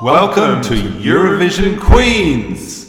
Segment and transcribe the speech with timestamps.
[0.00, 2.88] Welcome to Eurovision Queens.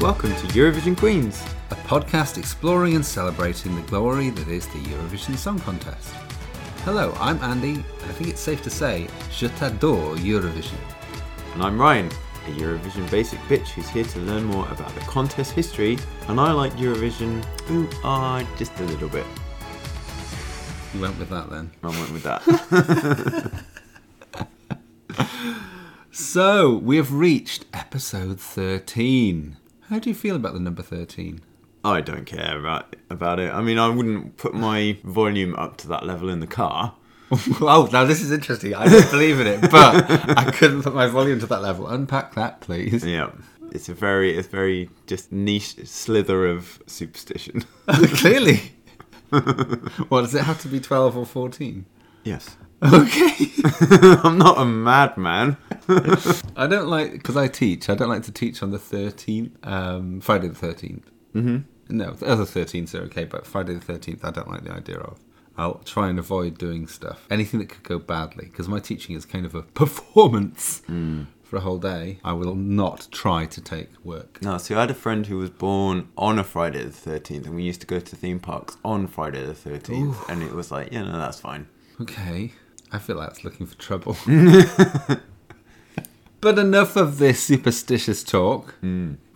[0.00, 5.36] Welcome to Eurovision Queens, a podcast exploring and celebrating the glory that is the Eurovision
[5.36, 6.27] Song Contest.
[6.90, 10.78] Hello, I'm Andy, and I think it's safe to say, je t'adore Eurovision.
[11.52, 15.52] And I'm Ryan, a Eurovision basic bitch who's here to learn more about the contest
[15.52, 15.98] history,
[16.28, 19.26] and I like Eurovision, ooh, ah, just a little bit.
[20.94, 21.70] You went with that then.
[21.82, 22.42] I went with that.
[26.10, 29.58] So, we have reached episode 13.
[29.90, 31.42] How do you feel about the number 13?
[31.92, 33.52] I don't care about about it.
[33.52, 36.94] I mean, I wouldn't put my volume up to that level in the car.
[37.60, 38.74] oh, now this is interesting.
[38.74, 41.86] I don't believe in it, but I couldn't put my volume to that level.
[41.86, 43.04] Unpack that, please.
[43.04, 43.30] Yeah,
[43.70, 47.64] it's a very, it's very just niche slither of superstition.
[47.88, 48.72] Clearly.
[50.08, 51.84] what, does it have to be 12 or 14?
[52.24, 53.50] yes, Okay.
[54.22, 55.56] I'm not a madman.
[56.56, 57.90] I don't like because I teach.
[57.90, 61.02] I don't like to teach on the thirteenth, um, Friday the 13th
[61.34, 61.58] Mm-hmm.
[61.88, 64.98] No, the other thirteenths are okay, but Friday the thirteenth, I don't like the idea
[64.98, 65.18] of.
[65.56, 69.24] I'll try and avoid doing stuff, anything that could go badly, because my teaching is
[69.24, 70.82] kind of a performance
[71.42, 72.20] for a whole day.
[72.22, 74.40] I will not try to take work.
[74.40, 77.56] No, so I had a friend who was born on a Friday the 13th, and
[77.56, 80.92] we used to go to theme parks on Friday the 13th, and it was like,
[80.92, 81.66] yeah, no, that's fine.
[82.00, 82.52] Okay,
[82.92, 84.16] I feel like it's looking for trouble.
[86.40, 88.74] but enough of this superstitious talk.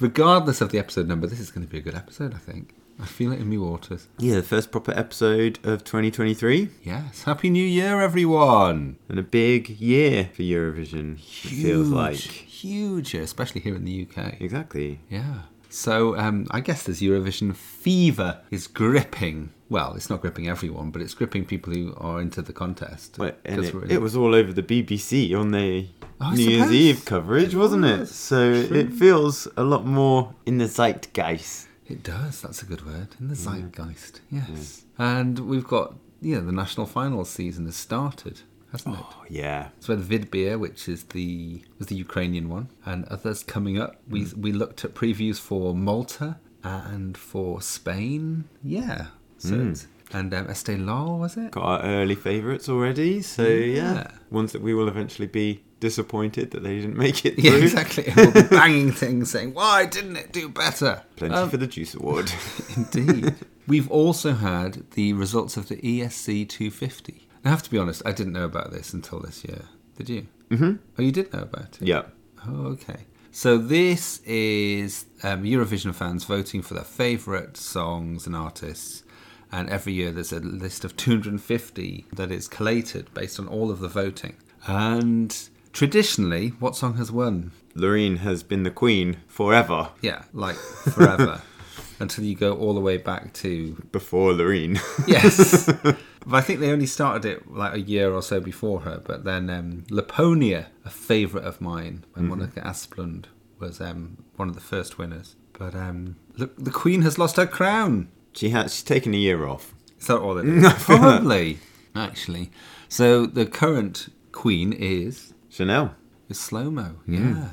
[0.00, 2.34] Regardless of the episode number, this is going to be a good episode.
[2.34, 2.74] I think.
[3.00, 4.06] I feel it in my waters.
[4.18, 7.24] Yeah, the first proper episode of 2023, Yes.
[7.24, 8.96] Happy New Year, everyone.
[9.08, 11.14] and a big year for Eurovision.
[11.14, 14.40] It feels like huge, especially here in the UK.
[14.40, 15.00] exactly.
[15.10, 15.40] Yeah.
[15.70, 19.50] So um, I guess this Eurovision fever is gripping.
[19.72, 23.18] Well, it's not gripping everyone, but it's gripping people who are into the contest.
[23.18, 25.88] And it, it was all over the BBC on the
[26.20, 26.70] Oh, I New Year's.
[26.72, 28.06] Eve coverage, It wasn't it?
[28.06, 31.66] So it feels a lot more in the zeitgeist.
[31.88, 32.40] It does.
[32.42, 33.08] That's a good word.
[33.18, 34.20] In the zeitgeist.
[34.30, 34.84] Yes.
[34.98, 39.00] And we've got yeah, the national finals season has started, hasn't it?
[39.04, 39.70] Oh, yeah.
[39.80, 43.96] So we the Vidbir, which is the was the Ukrainian one, and others coming up.
[44.08, 44.36] We Mm.
[44.44, 48.44] we looked at previews for Malta and for Spain.
[48.62, 49.06] Yeah.
[49.42, 49.86] So Mm.
[50.12, 51.50] and um, Estee Lauder was it?
[51.50, 53.22] Got our early favourites already.
[53.22, 53.94] So yeah.
[53.94, 54.06] Yeah.
[54.30, 57.62] ones that we will eventually be disappointed that they didn't make it Yeah, through.
[57.62, 58.04] exactly.
[58.06, 61.66] And we'll be banging things, saying, "Why didn't it do better?" Plenty Um, for the
[61.66, 62.30] Juice Award.
[62.76, 63.34] Indeed.
[63.66, 67.26] We've also had the results of the ESC 250.
[67.44, 69.62] I have to be honest, I didn't know about this until this year.
[69.98, 70.26] Did you?
[70.50, 70.72] Mm-hmm.
[70.98, 71.82] Oh, you did know about it?
[71.82, 72.02] yeah.
[72.46, 73.06] Oh, okay.
[73.32, 79.02] So this is um, Eurovision fans voting for their favourite songs and artists.
[79.52, 83.80] And every year there's a list of 250 that is collated based on all of
[83.80, 84.36] the voting.
[84.66, 85.36] And
[85.72, 87.52] traditionally, what song has won?
[87.74, 91.42] Loreen has been the queen forever Yeah, like forever.
[92.00, 94.80] Until you go all the way back to before Loreen.
[95.06, 95.66] Yes.
[95.82, 95.96] but
[96.32, 99.00] I think they only started it like a year or so before her.
[99.04, 103.26] But then um, Lapponia, a favourite of mine, when Monica Aspelund
[103.60, 105.36] was um, one of the first winners.
[105.52, 108.08] But um, look, the Queen has lost her crown.
[108.32, 108.74] She has.
[108.74, 109.74] She's taken a year off.
[110.00, 110.72] Is that all it is?
[110.84, 111.58] Probably,
[111.94, 112.50] actually.
[112.88, 115.94] So the current Queen is Chanel.
[116.28, 116.94] is SloMo.
[117.04, 117.14] Hmm.
[117.36, 117.48] Yeah.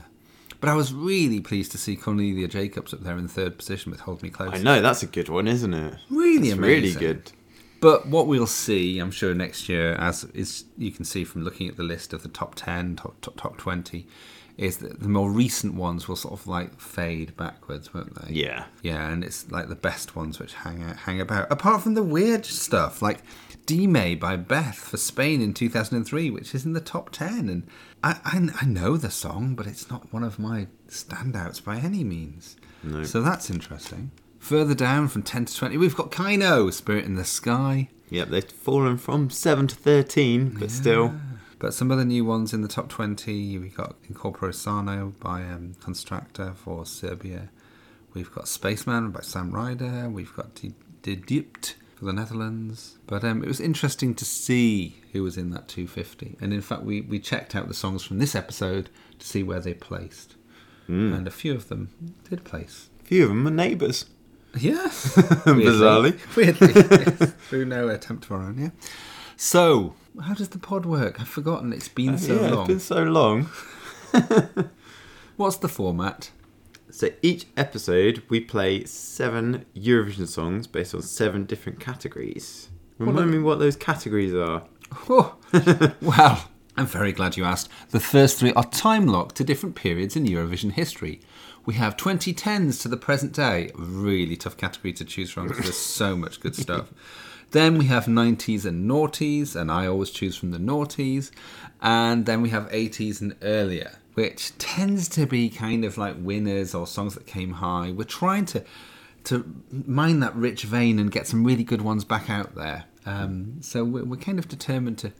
[0.62, 4.01] But I was really pleased to see Cornelia Jacobs up there in third position with
[4.01, 4.53] Hold Me Close.
[4.53, 5.95] I know that's a good one, isn't it?
[6.09, 6.59] Really It's amazing.
[6.62, 7.31] really good.
[7.79, 11.69] But what we'll see, I'm sure, next year, as is you can see from looking
[11.69, 14.06] at the list of the top 10, top, top, top 20,
[14.57, 18.34] is that the more recent ones will sort of like fade backwards, won't they?
[18.34, 18.66] Yeah.
[18.84, 21.50] Yeah, and it's like the best ones which hang out, hang about.
[21.50, 23.19] Apart from the weird stuff, like
[23.66, 27.48] Dime by Beth for Spain in 2003, which is in the top 10.
[27.48, 27.68] And
[28.03, 32.03] I, I, I know the song, but it's not one of my standouts by any
[32.03, 32.57] means.
[32.83, 33.03] No.
[33.03, 34.12] So that's interesting.
[34.39, 37.89] Further down from 10 to 20, we've got KEiiNO, Spirit in the Sky.
[38.09, 41.13] Yep, they've fallen from 7 to 13, but still.
[41.59, 45.44] But some other new ones in the top 20, We've got In corpore sano by
[45.44, 47.50] um, Konstrakta for Serbia.
[48.13, 50.09] We've got Spaceman by Sam Ryder.
[50.09, 50.71] We've got De
[51.03, 52.97] Diepte for the Netherlands.
[53.06, 56.38] But um, it was interesting to see who was in that 250.
[56.39, 58.89] And in fact, we, we checked out the songs from this episode
[59.19, 60.36] to see where they placed.
[60.88, 61.89] And a few of them
[62.27, 62.89] did place.
[63.01, 64.06] A few of them are neighbours.
[64.57, 65.16] Yes.
[65.46, 66.18] Bizarrely.
[66.36, 66.74] Weirdly.
[66.75, 67.31] yes.
[67.50, 68.69] Through no attempt of our own, yeah.
[69.38, 71.19] So, How does the pod work?
[71.22, 71.72] I've forgotten.
[71.72, 72.60] It's been so yeah, long.
[72.62, 73.50] it's been so long.
[75.38, 76.31] What's the format?
[76.92, 82.69] So each episode we play seven Eurovision songs based on seven different categories.
[82.98, 84.63] Remind me what those categories are.
[85.10, 85.36] Oh,
[86.01, 87.69] well, I'm very glad you asked.
[87.92, 91.22] The first three are time locked to different periods in Eurovision history.
[91.65, 93.71] We have 2010s to the present day.
[93.75, 96.91] Really tough category to choose from because there's so much good stuff.
[97.51, 101.31] Then we have 90s and noughties, and I always choose from the noughties.
[101.81, 106.75] And then we have 80s and earlier, which tends to be kind of like winners
[106.75, 107.91] or songs that came high.
[107.91, 108.63] We're trying to
[109.25, 109.44] to
[109.85, 112.85] mine that rich vein and get some really good ones back out there.
[113.05, 115.12] Um, so we're, we're kind of determined to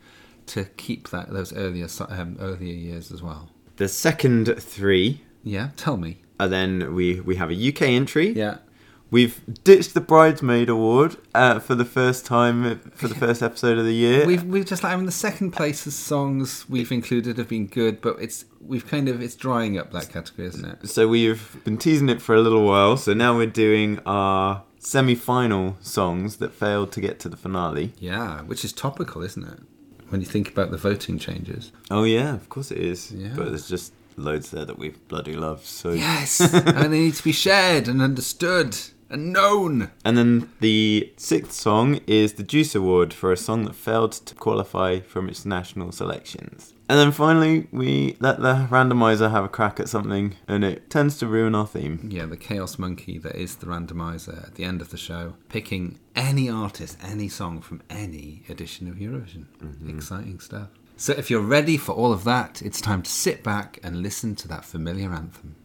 [0.48, 3.50] to keep that those earlier um, earlier years as well.
[3.78, 6.22] The second three Yeah, tell me.
[6.40, 8.30] Are then we we have a UK entry.
[8.30, 8.58] Yeah,
[9.12, 13.86] We've ditched the bridesmaid award uh, for the first time for the first episode of
[13.86, 14.26] the year.
[14.26, 18.02] we've we've just like I mean the second place's songs we've included have been good,
[18.02, 20.90] but it's we've kind of it's drying up that category, isn't it?
[20.90, 22.98] So we've been teasing it for a little while.
[22.98, 27.94] So now we're doing our semi-final songs that failed to get to the finale.
[28.00, 29.60] Yeah, which is topical, isn't it?
[30.10, 31.72] When you think about the voting changes.
[31.90, 33.12] Oh yeah, of course it is.
[33.12, 33.34] Yeah.
[33.36, 35.66] But there's just loads there that we bloody love.
[35.66, 38.78] So Yes, and they need to be shared and understood
[39.10, 39.92] and known.
[40.06, 44.36] And then the sixth song is the Juice Award for a song that failed to
[44.36, 46.74] qualify from its national selections.
[46.88, 51.20] And then finally, we let the randomizer have a crack at something, and it tends
[51.20, 52.10] to ruin our theme.
[52.12, 56.00] Yeah, the chaos monkey that is the randomizer at the end of the show, picking
[56.16, 59.46] any artist, any song from any edition of Eurovision.
[59.60, 59.98] Mm-hmm.
[59.98, 60.70] Exciting stuff.
[61.02, 64.36] So if you're ready for all of that, it's time to sit back and listen
[64.36, 65.56] to that familiar anthem.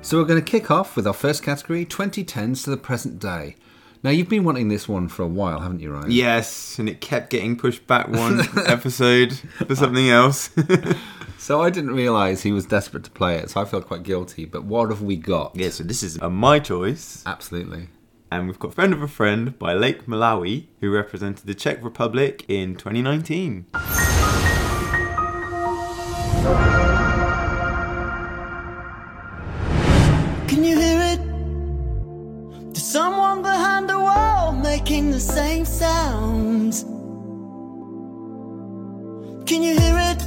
[0.00, 3.56] So we're going to kick off with our first category, 2010s to the present day.
[4.02, 6.10] Now you've been wanting this one for a while, haven't you, Ryan?
[6.10, 9.32] Yes, and it kept getting pushed back one episode
[9.66, 10.50] for something else.
[11.38, 14.46] So I didn't realise he was desperate to play it, so I feel quite guilty.
[14.46, 15.54] But what have we got?
[15.54, 17.88] yeah, so this is a My Choice, Absolutely.
[18.32, 22.44] and we've got Friend of a Friend by Lake Malawi, who represented the Czech Republic
[22.48, 23.66] in 2019.
[34.78, 36.84] Making the same sounds.
[39.48, 40.20] Can you hear it?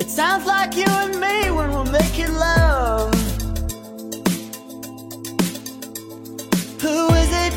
[0.00, 3.12] It sounds like you and me when we're making love.
[6.84, 7.54] Who is it?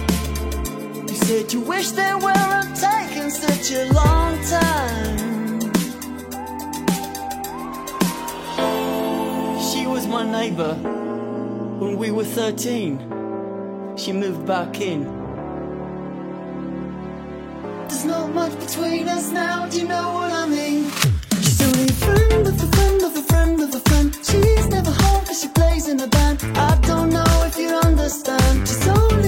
[1.09, 5.59] You said you wish they weren't taking such a long time.
[9.69, 10.74] She was my neighbor
[11.81, 13.95] when we were 13.
[13.95, 15.25] She moved back in.
[17.87, 20.89] There's not much between us now, do you know what I mean?
[21.41, 24.15] She's only a friend of a friend of a friend of a friend.
[24.23, 26.39] She's never home cause she plays in a band.
[26.57, 28.67] I don't know if you understand.
[28.67, 29.25] She's only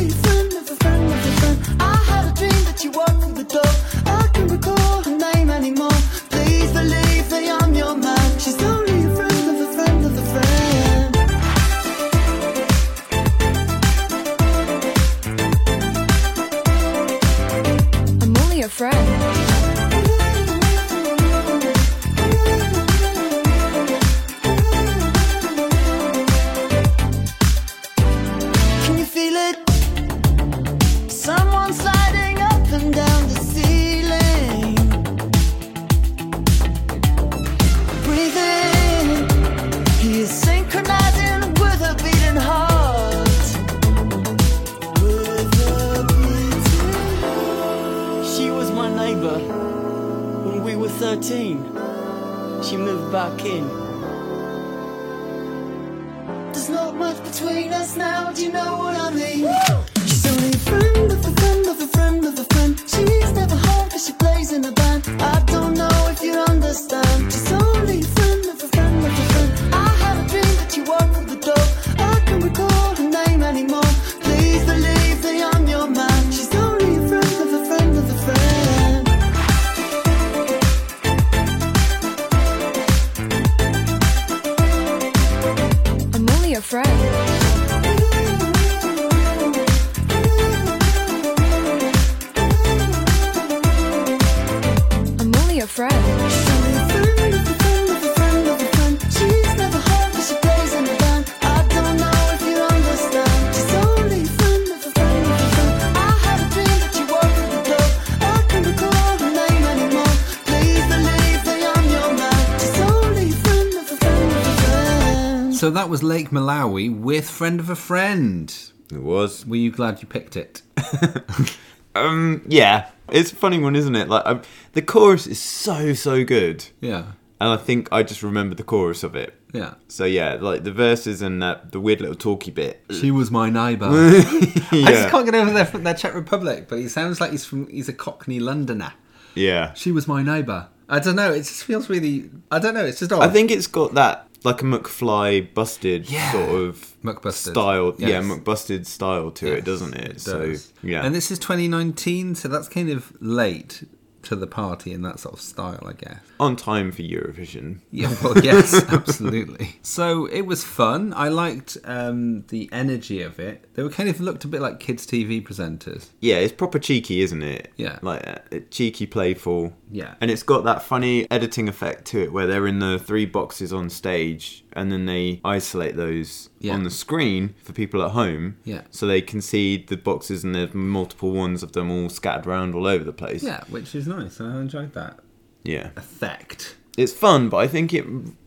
[115.57, 118.53] So that was Lake Malawi with Friend of a Friend.
[118.91, 119.45] It was.
[119.45, 120.61] Were you glad you picked it?
[121.95, 124.07] Um, yeah, it's a funny one, isn't it?
[124.07, 127.13] Like um, the chorus is so so good, Yeah.
[127.41, 129.33] and I think I just remember the chorus of it.
[129.51, 129.73] Yeah.
[129.87, 132.83] So yeah, like the verses and that the weird little talky bit.
[132.91, 133.87] She was my neighbour.
[133.91, 137.45] I just can't get over there from that Czech Republic, but he sounds like he's
[137.45, 138.93] from he's a Cockney Londoner.
[139.33, 139.73] yeah.
[139.73, 140.67] She was my neighbour.
[140.87, 141.31] I don't know.
[141.33, 142.29] It just feels really.
[142.51, 142.85] I don't know.
[142.85, 143.23] It's just odd.
[143.23, 146.31] I think it's got that like a McFly busted Yeah.
[146.31, 147.51] sort of McBusted.
[147.51, 147.95] style.
[147.97, 148.23] Yeah, Yes.
[148.25, 150.11] McBusted style to Yes, it, doesn't it?
[150.11, 150.53] it so
[150.83, 153.83] yeah, And this is 2019, so that's kind of late
[154.27, 156.19] to the party in that sort of style, I guess.
[156.39, 157.79] on time for Eurovision.
[157.91, 159.77] Yeah, well, yes, absolutely.
[159.81, 161.13] So it was fun.
[161.15, 163.73] I liked um, the energy of it.
[163.73, 166.07] They were kind of looked a bit like kids' TV presenters.
[166.19, 167.71] Yeah, it's proper cheeky, isn't it?
[167.77, 167.99] Yeah.
[168.01, 169.73] like uh, cheeky, playful.
[169.91, 170.15] Yeah.
[170.21, 173.71] and it's got that funny editing effect to it, where they're in the three boxes
[173.73, 176.73] on stage, and then they isolate those Yeah.
[176.75, 178.57] on the screen for people at home.
[178.63, 178.81] Yeah.
[178.91, 182.75] so they can see the boxes, and there's multiple ones of them all scattered around
[182.75, 183.43] all over the place.
[183.43, 184.39] Yeah, which is nice.
[184.39, 185.19] I enjoyed that
[185.63, 185.89] yeah.
[185.97, 186.75] effect.
[186.97, 188.05] It's fun, but I think it.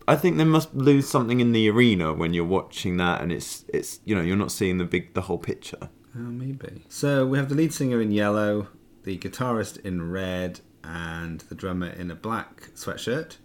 [0.09, 3.65] I think they must lose something in the arena when you're watching that, and it's
[3.69, 5.89] it's you know you're not seeing the big the whole picture.
[6.17, 6.85] Oh, maybe.
[6.89, 8.67] So we have the lead singer in yellow,
[9.05, 13.37] the guitarist in red, and the drummer in a black sweatshirt.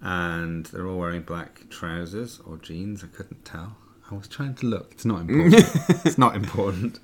[0.00, 3.02] And they're all wearing black trousers or jeans.
[3.02, 3.76] I couldn't tell.
[4.10, 4.92] I was trying to look.
[4.92, 5.54] It's not important.
[6.04, 7.00] it's not important.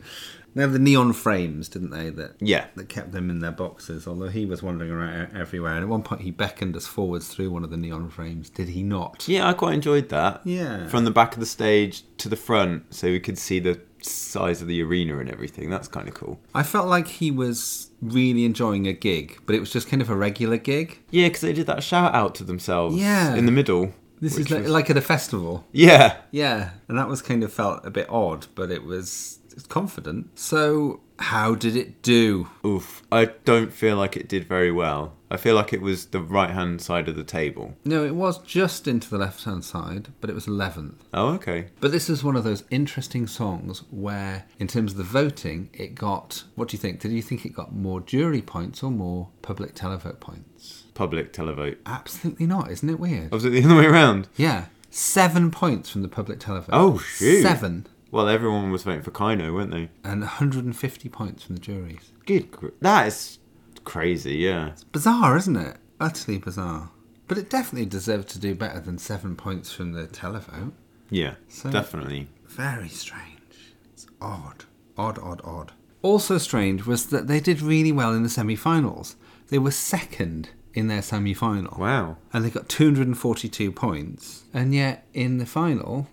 [0.55, 2.11] They have the neon frames, didn't they?
[2.11, 2.67] That Yeah.
[2.77, 4.07] that kept them in their boxes.
[4.07, 7.51] Although he was wandering around everywhere, and at one point he beckoned us forwards through
[7.51, 8.51] one of the neon frames.
[8.51, 9.27] Did he not?
[9.27, 10.43] Yeah, I quite enjoyed that.
[10.45, 10.87] Yeah.
[10.89, 14.63] From the back of the stage to the front, so we could see the size
[14.63, 15.71] of the arena and everything.
[15.71, 16.41] That's kind of cool.
[16.55, 20.11] I felt like he was really enjoying a gig, but it was just kind of
[20.11, 20.99] a regular gig.
[21.11, 22.97] Yeah, because they did that shout out to themselves.
[22.97, 23.35] Yeah.
[23.35, 23.93] In the middle.
[24.21, 25.67] This which is like, was- like at a festival.
[25.73, 26.17] Yeah.
[26.31, 30.39] Yeah, and that was kind of felt a bit odd, but it was confident.
[30.39, 32.49] So, how did it do?
[32.65, 33.03] Oof.
[33.13, 35.15] I don't feel like it did very well.
[35.31, 37.75] I feel like it was the right hand side of the table.
[37.85, 40.97] No, it was just into the left hand side, but it was 11th.
[41.15, 41.69] Oh, okay.
[41.81, 45.95] But this is one of those interesting songs where, in terms of the voting, it
[45.95, 46.45] got.
[46.55, 47.01] What do you think?
[47.01, 50.85] Did you think it got more jury points or more public televote points?
[50.95, 51.79] Public televote.
[51.87, 52.71] Absolutely not.
[52.71, 53.29] Isn't it weird?
[53.33, 54.29] Oh, was it the other way around?
[54.37, 54.67] Yeah.
[54.91, 56.69] Seven points from the public televote.
[56.73, 57.41] Oh, shoot.
[57.43, 57.87] Seven.
[58.13, 59.89] Well, everyone was voting for KEiiNO, weren't they?
[60.05, 62.13] And 150 points from the juries.
[62.27, 62.51] Good.
[62.53, 63.39] gr- That is
[63.85, 64.69] crazy, yeah.
[64.69, 65.79] It's bizarre, isn't it?
[65.99, 66.91] Utterly bizarre.
[67.27, 70.73] But it definitely deserved to do better than seven points from the televote.
[71.11, 72.29] Yeah, So- definitely.
[72.47, 73.75] Very strange.
[73.93, 74.65] It's odd.
[74.99, 75.73] Odd, odd, odd.
[76.03, 79.17] Also strange was that they did really well in the semi finals.
[79.49, 81.79] They were second in their semi final.
[81.79, 82.19] Wow.
[82.33, 84.45] And they got 242 points.
[84.53, 86.09] And yet in the final,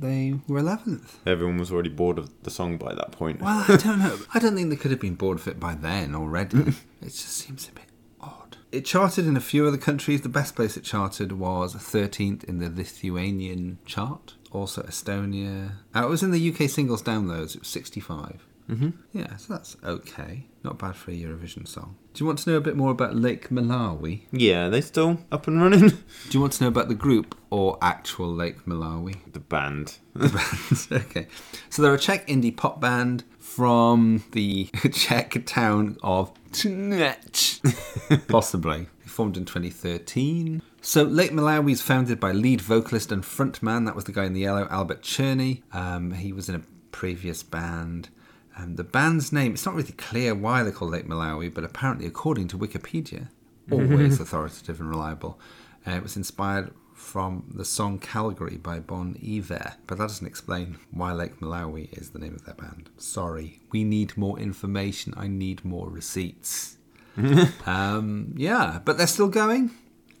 [0.00, 1.14] they were 11th.
[1.26, 3.40] Everyone was already bored of the song by that point.
[3.40, 4.18] Well, I don't know.
[4.34, 6.58] I don't think they could have been bored of it by then already.
[7.02, 7.84] it just seems a bit
[8.20, 8.56] odd.
[8.72, 10.22] It charted in a few other countries.
[10.22, 14.34] The best place it charted was 13th in the Lithuanian chart.
[14.52, 15.72] Also Estonia.
[15.94, 17.54] Uh, it was in the UK singles downloads.
[17.54, 18.46] It was 65.
[18.70, 18.90] Mm-hmm.
[19.12, 20.46] Yeah, so that's okay.
[20.66, 21.94] Not bad for a Eurovision song.
[22.12, 24.22] Do you want to know a bit more about Lake Malawi?
[24.32, 25.88] Yeah, they still up and running.
[25.90, 25.96] Do
[26.32, 29.14] you want to know about the group or actual Lake Malawi?
[29.32, 29.98] the band.
[30.14, 31.04] The band.
[31.06, 31.28] Okay.
[31.70, 38.26] So they're a Czech indie pop band from the Czech town of Třinec.
[38.26, 38.88] Possibly.
[39.04, 40.62] Formed in 2013.
[40.82, 44.32] So Lake Malawi is founded by lead vocalist and frontman, that was the guy in
[44.32, 45.62] the yellow, Albert Černý.
[45.72, 48.08] Um, he was in a previous band.
[48.56, 52.06] Um, the band's name, it's not really clear why they're called Lake Malawi, but apparently,
[52.06, 53.28] according to Wikipedia,
[53.70, 55.38] always authoritative and reliable,
[55.86, 60.78] uh, it was inspired from the song Calgary by Bon Iver, but that doesn't explain
[60.90, 62.88] why Lake Malawi is the name of their band.
[62.96, 65.12] Sorry, we need more information.
[65.16, 66.78] I need more receipts.
[67.66, 69.70] um, yeah, but they're still going.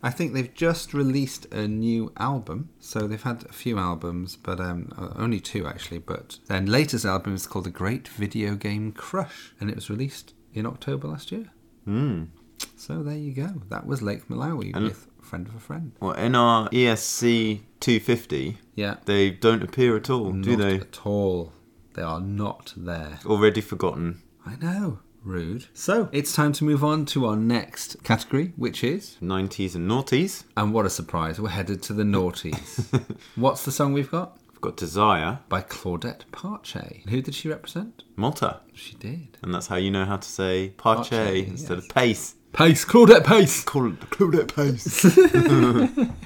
[0.06, 2.70] I think they've just released a new album.
[2.78, 5.98] So they've had a few albums, but um, only two actually.
[5.98, 10.32] But their latest album is called The Great Video Game Crush, and it was released
[10.54, 11.46] in October last year.
[11.88, 12.28] Mm.
[12.76, 13.62] So there you go.
[13.68, 15.90] That was Lake Malawi And- with Friend of a Friend.
[16.00, 18.98] Well, in our ESC 250, Yeah.
[19.06, 20.76] they don't appear at all, do not they?
[20.76, 21.52] at all.
[21.94, 23.18] They are not there.
[23.26, 24.22] Already forgotten.
[24.46, 25.00] I know.
[25.26, 25.66] Rude.
[25.74, 29.16] So it's time to move on to our next category, which is.
[29.20, 30.44] 90s and noughties.
[30.56, 32.88] And what a surprise, we're headed to the noughties.
[33.34, 34.38] What's the song we've got?
[34.52, 37.06] We've got Desire, By Claudette Parche.
[37.10, 38.04] Who did she represent?
[38.14, 38.60] Malta.
[38.72, 39.36] She did.
[39.42, 41.84] And that's how you know how to say parche, Parche, instead yes.
[41.84, 42.34] of pace.
[42.52, 43.64] Pace, Claudette Pace!
[43.64, 45.04] Call it Claudette Pace.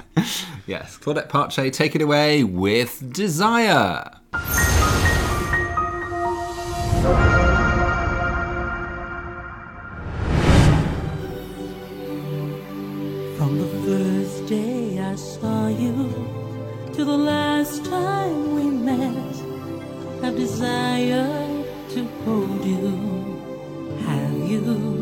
[0.67, 4.21] Yes, Claudette Parche, take it away with Desire.
[13.41, 16.13] From the first day I saw you
[16.93, 19.35] to the last time we met,
[20.23, 25.00] I've desired to hold you, have you,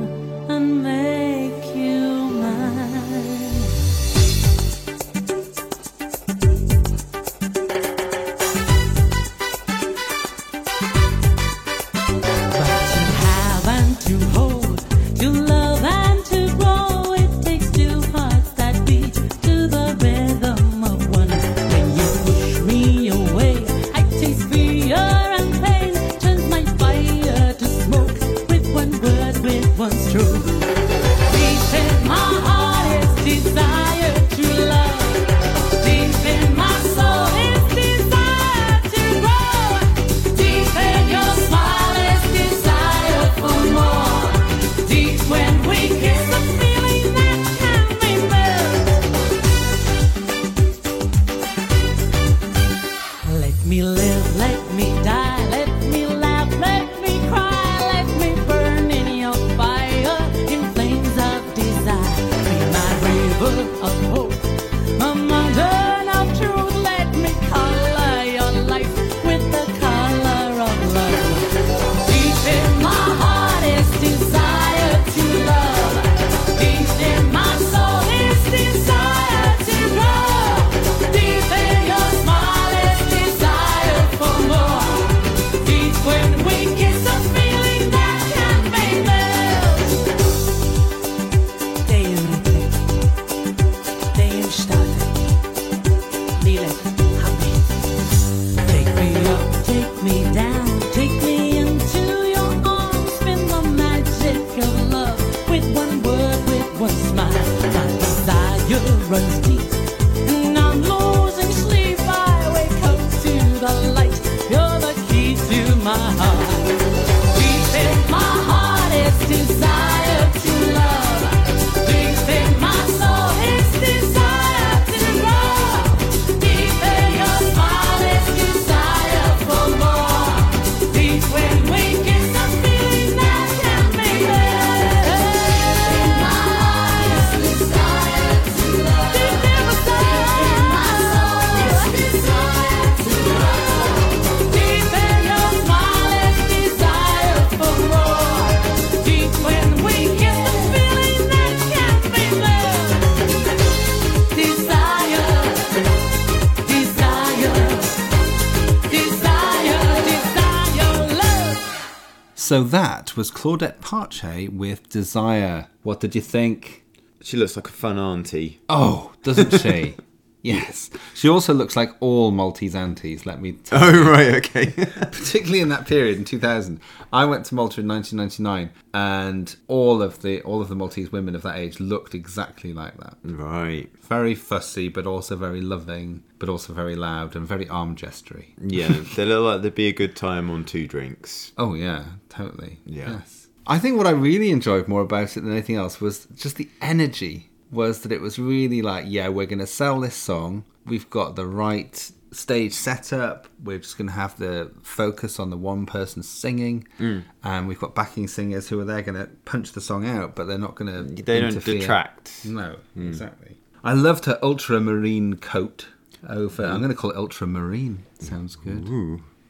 [162.49, 165.67] So that was Claudette Parche with Desire.
[165.83, 166.83] What did you think?
[167.21, 168.59] She looks like a fun auntie.
[168.71, 169.97] Oh, doesn't she?
[170.43, 170.91] yes.
[171.15, 174.67] She also looks like all Maltese aunties, let me tell Oh right, okay.
[174.73, 176.81] particularly in that period in 2000
[177.13, 181.35] i went to malta in 1999 and all of the all of the maltese women
[181.35, 183.89] of that age looked exactly like that right.
[184.03, 188.89] very fussy but also very loving but also very loud and very arm gestury Yeah,
[189.17, 191.53] they look like they'd be a good time on two drinks.
[191.57, 193.13] oh yeah totally Yeah.
[193.13, 196.57] yes i think what i really enjoyed more about it than anything else was just
[196.57, 200.65] the energy was that it was really like yeah we're going to sell this song.
[200.87, 203.47] We've got the right stage setup.
[203.63, 206.87] We're just going to have the focus on the one person singing.
[206.99, 207.25] Mm.
[207.45, 210.45] and we've got backing singers who are there going to punch the song out but
[210.45, 212.45] they're not going to They don't detract.
[212.45, 213.57] no exactly.
[213.85, 215.87] I loved her ultramarine coat
[216.29, 218.05] over i'm going to call it ultramarine.
[218.19, 218.87] Sounds good.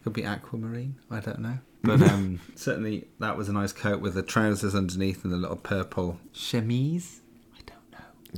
[0.04, 1.58] Could be aquamarine i don't know.
[1.82, 5.56] But um, certainly that was a nice coat with the trousers underneath and the little
[5.56, 7.06] purple chemise.
[7.08, 7.17] i don't know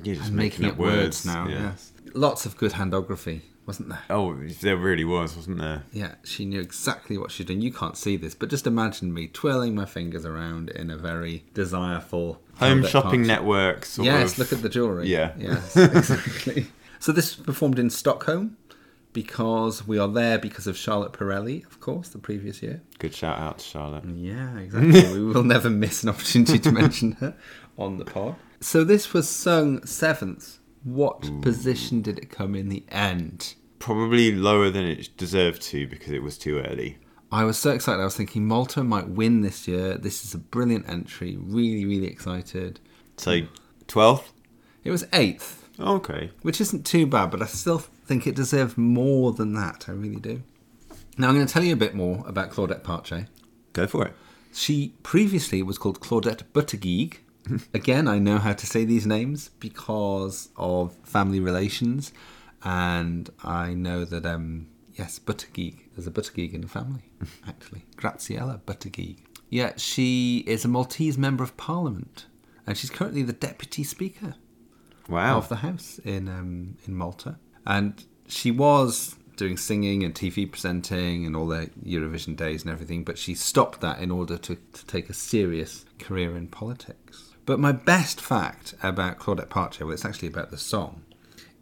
[0.03, 1.63] You're just i'm making, up up words, now yeah.
[1.63, 5.85] yes lots of good handography wasn't there Oh, there really was, wasn't there?
[5.93, 7.61] yeah, she knew exactly what she'd done.
[7.61, 11.45] You can't see this, but just imagine me twirling my fingers around in a very
[11.55, 13.85] desireful Home shopping network.
[13.85, 14.39] Sort Yes, of.
[14.41, 15.07] look at the jewellery.
[15.09, 15.35] Yeah.
[15.39, 16.67] Yes, exactly.
[16.99, 18.57] so this was performed in Stockholm
[19.13, 22.81] because we are there because of Charlotte Perrelli, of course, the previous year.
[22.99, 24.05] Good shout out to Charlotte.
[24.05, 25.13] Yeah, exactly.
[25.21, 27.37] we will never miss an opportunity to mention her
[27.79, 28.35] on the pod.
[28.61, 30.59] So this was sung seventh.
[30.85, 33.55] What position did it come in the end?
[33.79, 36.99] Probably lower than it deserved to because it was too early.
[37.33, 38.01] I was so excited.
[38.01, 39.97] I was thinking Malta might win this year.
[39.97, 41.37] This is a brilliant entry.
[41.39, 42.81] Really, really excited.
[43.17, 43.43] So,
[43.87, 44.25] 12th?
[44.85, 45.69] It was eighth.
[45.79, 46.31] Okay.
[46.43, 49.87] which isn't too bad, but I still think it deserved more than that.
[49.89, 50.43] I really do.
[51.17, 53.27] Now I'm going to tell you a bit more about Claudette Parche.
[53.73, 54.13] Go for it.
[54.53, 57.19] She previously was called Claudette Buttigieg.
[57.75, 62.13] Again, I know how to say these names because of family relations,
[62.63, 65.79] and I know that um, yes, Buttigieg.
[65.95, 67.03] There's a Buttigieg in the family,
[67.49, 67.85] actually.
[67.97, 69.19] Graziella Buttigieg.
[69.49, 72.27] Yeah, she is a Maltese member of Parliament,
[72.67, 74.35] and she's currently the Deputy Speaker
[75.09, 75.39] Wow.
[75.39, 81.25] of the House in um, in Malta, and she was doing singing and TV presenting
[81.25, 84.87] and all the Eurovision days and everything, but she stopped that in order to, to
[84.87, 87.30] take a serious career in politics.
[87.51, 91.03] But my best fact about Claudette Parche, well, it's actually about the song,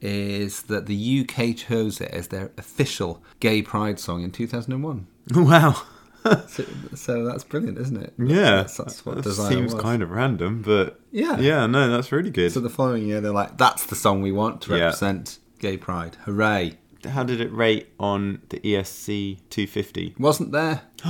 [0.02, 5.06] is that the UK chose it as their official gay pride song in 2001.
[5.34, 5.80] wow.
[6.46, 8.12] So, so that's brilliant, isn't it?
[8.18, 8.56] Yeah.
[8.56, 9.82] that's, that's what that seems was.
[9.82, 11.38] kind of random, but Yeah.
[11.38, 12.52] yeah, no, that's really good.
[12.52, 14.86] So the following year, they're like, "That's the song we want to Yeah.
[14.86, 16.16] represent gay pride!
[16.26, 16.76] Hooray!"
[17.08, 20.16] How did it rate on the ESC 250?
[20.18, 20.82] Wasn't there?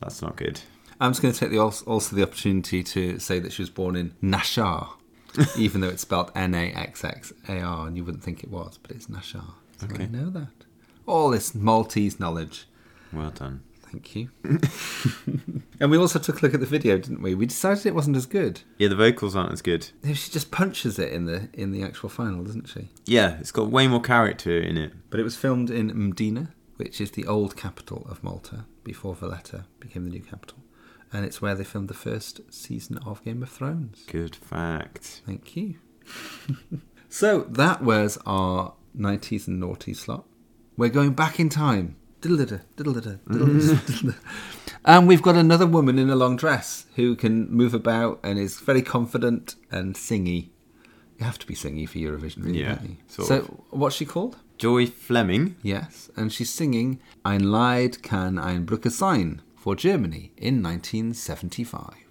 [0.00, 0.62] That's not good.
[1.00, 3.70] I'm just going to take the als- also the opportunity to say that she was
[3.70, 4.88] born in Nashar,
[5.56, 9.44] even though it's spelled N-A-X-X-A-R, and you wouldn't think it was, but it's Nashar.
[9.78, 10.04] So Okay.
[10.04, 10.48] I know that.
[11.06, 12.66] All this Maltese knowledge.
[13.12, 13.62] Well done.
[13.90, 14.30] Thank you.
[15.80, 17.34] and we also took a look at the video, didn't we?
[17.34, 18.60] We decided it wasn't as good.
[18.78, 19.88] Yeah, the vocals aren't as good.
[20.04, 22.88] She just punches it in the in the actual final, doesn't she?
[23.06, 24.92] Yeah, it's got way more character in it.
[25.10, 29.64] But it was filmed in Mdina, which is the old capital of Malta before Valletta
[29.80, 30.58] became the new capital.
[31.12, 34.04] And it's where they filmed the first season of Game of Thrones.
[34.06, 35.22] Good fact.
[35.26, 35.76] Thank you.
[37.08, 40.24] so that was our 90s and noughties slot.
[40.76, 41.96] We're going back in time.
[42.22, 42.60] Mm-hmm.
[42.76, 43.24] Diddle-diddle.
[44.84, 48.60] And we've got another woman in a long dress who can move about and is
[48.60, 50.48] very confident and singy.
[51.18, 52.96] You have to be singy for Eurovision, really, Yeah, don't you?
[53.08, 53.78] sort so, of.
[53.78, 54.38] what's she called?
[54.56, 55.56] Joy Fleming.
[55.62, 62.09] Yes, and she's singing Ein Lied kann ein Brücke sein for Germany in 1975.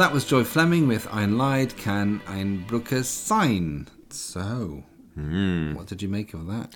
[0.00, 3.86] That was Joy Fleming with Ein Lied kann ein Brücke sein.
[4.08, 4.82] So,
[5.14, 5.74] hmm.
[5.74, 6.74] what did you make of that?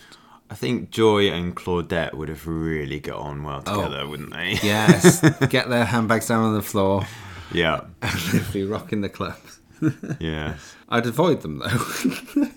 [0.51, 4.59] I think Joy and Claudette would have really got on well oh, together, wouldn't they?
[4.63, 7.07] Yes, get their handbags down on the floor
[7.51, 7.85] yeah.
[8.03, 9.39] and be rocking the club.
[10.21, 10.57] Yeah.
[10.91, 12.49] I'd avoid them though.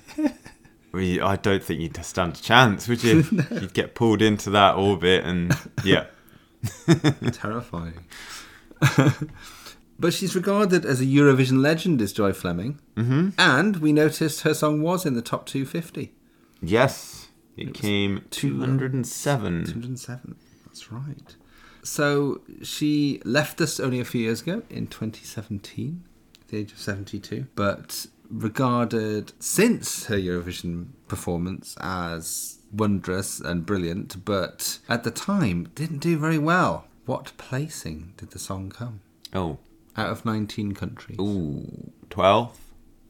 [0.92, 3.24] Well, you- I don't think you'd stand a chance, would you?
[3.52, 6.08] You'd get pulled into that orbit and, yeah.
[7.32, 8.04] Terrifying.
[10.00, 12.80] But she's regarded as a Eurovision legend, is Joy Fleming.
[12.96, 13.30] Mm-hmm.
[13.38, 16.14] And we noticed her song was in the top 250.
[16.62, 17.28] Yes.
[17.56, 19.66] It came 207.
[19.66, 20.36] 207.
[20.66, 21.36] That's right.
[21.84, 26.04] So she left us only a few years ago in 2017,
[26.42, 34.26] at the age of 72, but regarded since her Eurovision performance as wondrous and brilliant,
[34.26, 36.86] but at the time didn't do very well.
[37.06, 39.00] What placing did the song come?
[39.34, 39.58] Oh.
[39.98, 41.18] Out of 19 countries.
[41.20, 41.92] Ooh.
[42.10, 42.58] 12th?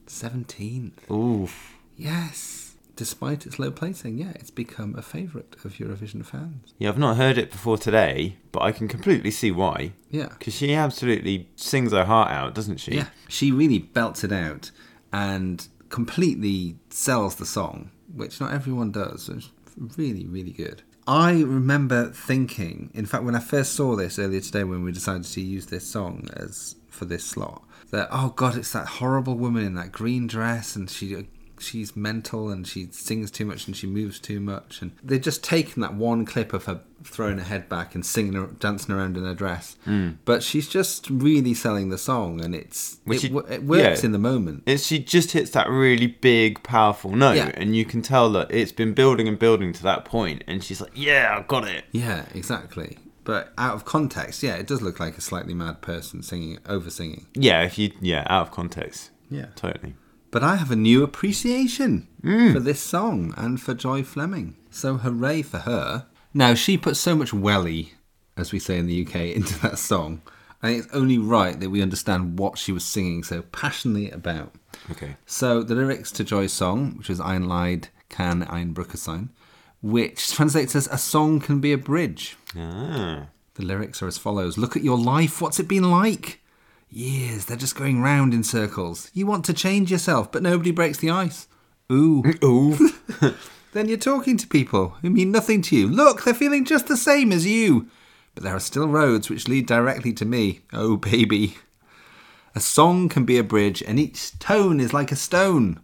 [0.06, 1.10] 17th.
[1.10, 1.48] Ooh.
[1.96, 2.74] Yes.
[2.96, 6.74] Despite its low placing, yeah, it's become a favourite of Eurovision fans.
[6.78, 9.92] Yeah, I've not heard it before today, but I can completely see why.
[10.10, 10.30] Yeah.
[10.36, 12.96] Because she absolutely sings her heart out, doesn't she?
[12.96, 14.72] Yeah, she really belts it out
[15.12, 19.24] and completely sells the song, which not everyone does.
[19.24, 19.50] So it's
[19.96, 20.82] really, really good.
[21.06, 25.24] I remember thinking, in fact, when I first saw this earlier today, when we decided
[25.24, 29.64] to use this song as for this slot, that oh god, it's that horrible woman
[29.64, 31.22] in that green dress, and she uh,
[31.60, 35.42] she's mental and she sings too much and she moves too much, and they've just
[35.42, 39.24] taken that one clip of her throwing her head back and singing, dancing around in
[39.24, 40.16] her dress, mm.
[40.24, 44.06] but she's just really selling the song, and it's Well, it, she- it works yeah.
[44.06, 44.64] in the moment.
[44.66, 47.50] It's, she just hits that really big, powerful note, Yeah.
[47.54, 50.80] and you can tell that it's been building and building to that point, and she's
[50.80, 52.98] like, "Yeah, I've got it." Yeah, exactly.
[53.28, 56.88] But out of context, yeah, it does look like a slightly mad person singing, over
[56.88, 57.26] singing.
[57.34, 59.48] Yeah, if you, yeah, out of context, Yeah.
[59.54, 59.96] totally.
[60.30, 62.54] But I have a new appreciation mm.
[62.54, 64.56] for this song and for Joy Fleming.
[64.70, 66.06] So hooray for her.
[66.32, 67.92] Now, she put so much welly,
[68.34, 70.22] as we say in the UK, into that song.
[70.62, 74.54] I think it's only right that we understand what she was singing so passionately about.
[74.90, 75.16] Okay.
[75.26, 79.28] So the lyrics to Joy's song, which is Ein Lied kann ein Brücke sein,
[79.80, 82.36] which translates as a song can be a bridge.
[82.56, 83.26] Ah.
[83.54, 86.40] The lyrics are as follows Look at your life, what's it been like?
[86.90, 89.10] Years, they're just going round in circles.
[89.12, 91.46] You want to change yourself, but nobody breaks the ice.
[91.92, 92.22] Ooh.
[92.44, 92.90] Ooh.
[93.72, 95.88] then you're talking to people who mean nothing to you.
[95.88, 97.88] Look, they're feeling just the same as you.
[98.34, 100.60] But there are still roads which lead directly to me.
[100.72, 101.56] Oh, baby.
[102.54, 105.80] A song can be a bridge, and each tone is like a stone.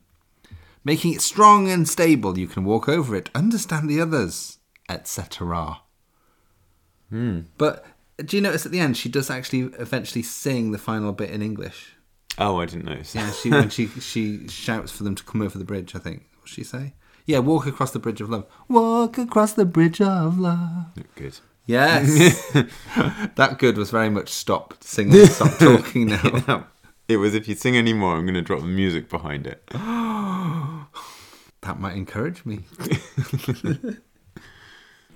[0.84, 5.80] Making it strong and stable, you can walk over it, understand the others, etc.
[7.08, 7.40] Hmm.
[7.56, 7.86] But
[8.18, 11.42] do you notice at the end she does actually eventually sing the final bit in
[11.42, 11.94] English?
[12.38, 13.14] oh, I didn't notice.
[13.14, 15.94] Yeah, she when she she shouts for them to come over the bridge.
[15.94, 16.24] I think.
[16.38, 16.94] What she say?
[17.26, 18.46] Yeah, walk across the bridge of love.
[18.68, 20.88] Walk across the bridge of love.
[21.14, 21.38] Good.
[21.66, 26.66] Yes, that good was very much stopped singing, stop talking now.
[27.08, 29.68] It was if you sing any more, I'm going to drop the music behind it.
[31.60, 32.60] That might encourage me.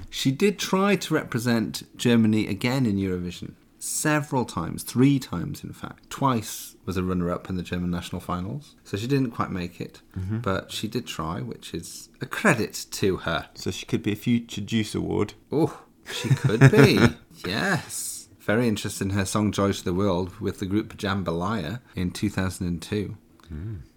[0.09, 6.11] she did try to represent Germany again in Eurovision several times, three times in fact.
[6.11, 8.75] Twice was a runner up in the German national finals.
[8.85, 10.39] So she didn't quite make it, mm-hmm.
[10.39, 13.49] but she did try, which is a credit to her.
[13.55, 15.35] So she could be a future Juice Award.
[15.53, 16.99] Oh, she could be.
[17.47, 18.18] yes.
[18.49, 23.15] Very interested in her song Joy to the World with the group Jambalaya in 2002.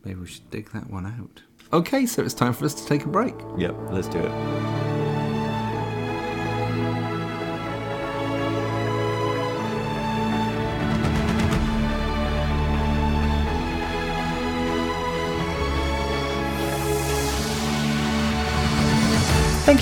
[0.03, 1.41] Maybe we should dig that one out.
[1.71, 3.35] Okay, so it's time for us to take a break.
[3.57, 5.10] Yep, let's do it.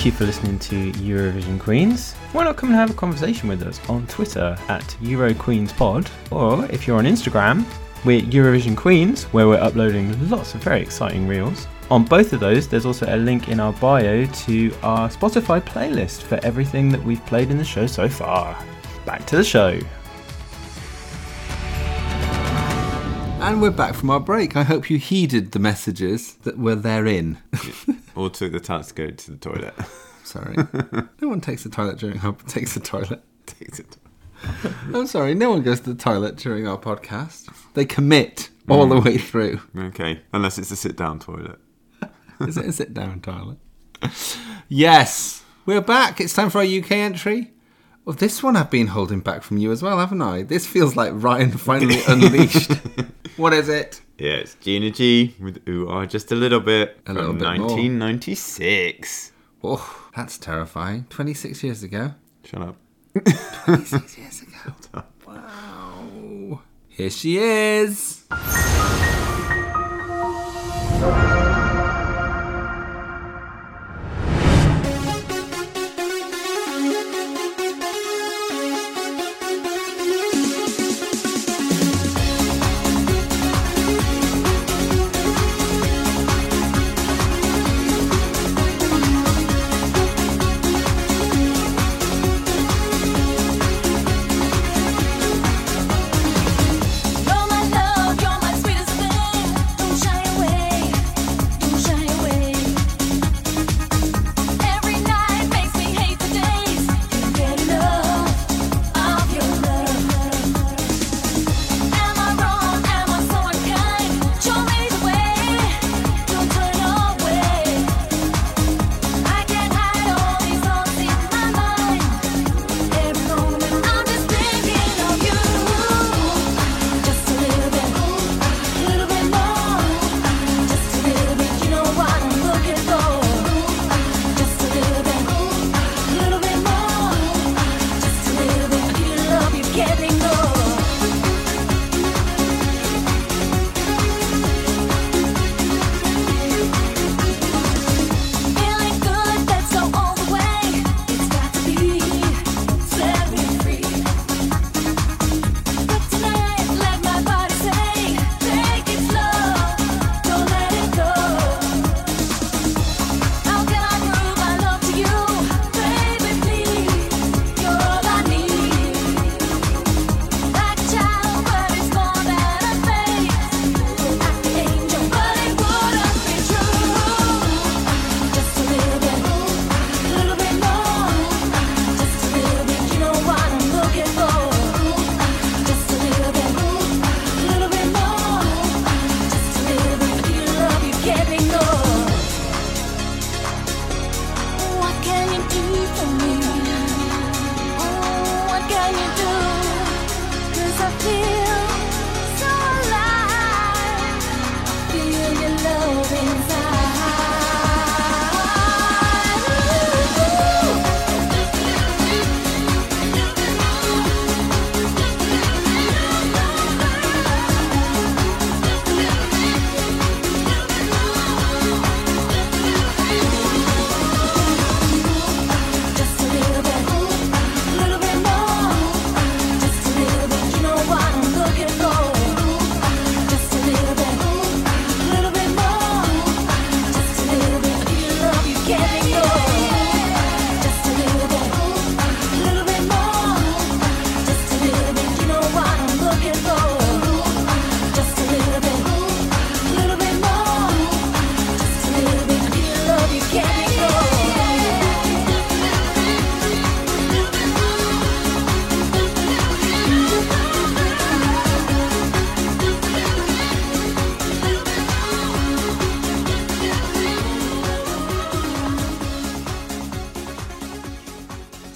[0.00, 2.14] Thank you for listening to Eurovision Queens.
[2.32, 6.86] Why not come and have a conversation with us on Twitter at EuroQueensPod, or if
[6.86, 7.66] you're on Instagram,
[8.06, 11.66] we're Eurovision Queens, where we're uploading lots of very exciting reels.
[11.90, 16.22] On both of those, there's also a link in our bio to our Spotify playlist
[16.22, 18.56] for everything that we've played in the show so far.
[19.04, 19.78] Back to the show.
[23.50, 24.56] And we're back from our break.
[24.56, 27.38] I hope you heeded the messages that were therein.
[28.14, 29.74] Or took the chance to go to the toilet.
[30.22, 30.54] sorry.
[31.20, 33.24] no one takes the toilet during our takes the toilet.
[33.46, 33.96] Takes it.
[34.94, 37.52] I'm sorry, no one goes to the toilet during our podcast.
[37.74, 39.04] They commit all the mm.
[39.04, 39.60] way through.
[39.76, 41.58] Okay, unless it's a sit down toilet.
[42.40, 43.58] Is it a sit down toilet?
[44.68, 46.20] Yes, we're back.
[46.20, 47.50] It's time for our UK entry.
[48.10, 50.42] Well, this one I've been holding back from you as well, haven't I?
[50.42, 52.72] This feels like Ryan finally unleashed.
[53.36, 54.00] What is it?
[54.18, 57.44] Yeah, it's Gina G with Ooh Ah Just a Little Bit A little from bit
[57.60, 57.68] more.
[57.68, 59.30] 1996.
[59.62, 61.06] Oh, that's terrifying.
[61.10, 62.14] 26 years ago.
[62.42, 62.76] Shut up.
[63.66, 65.04] 26 years ago.
[65.24, 66.62] Wow.
[66.88, 68.24] Here she is.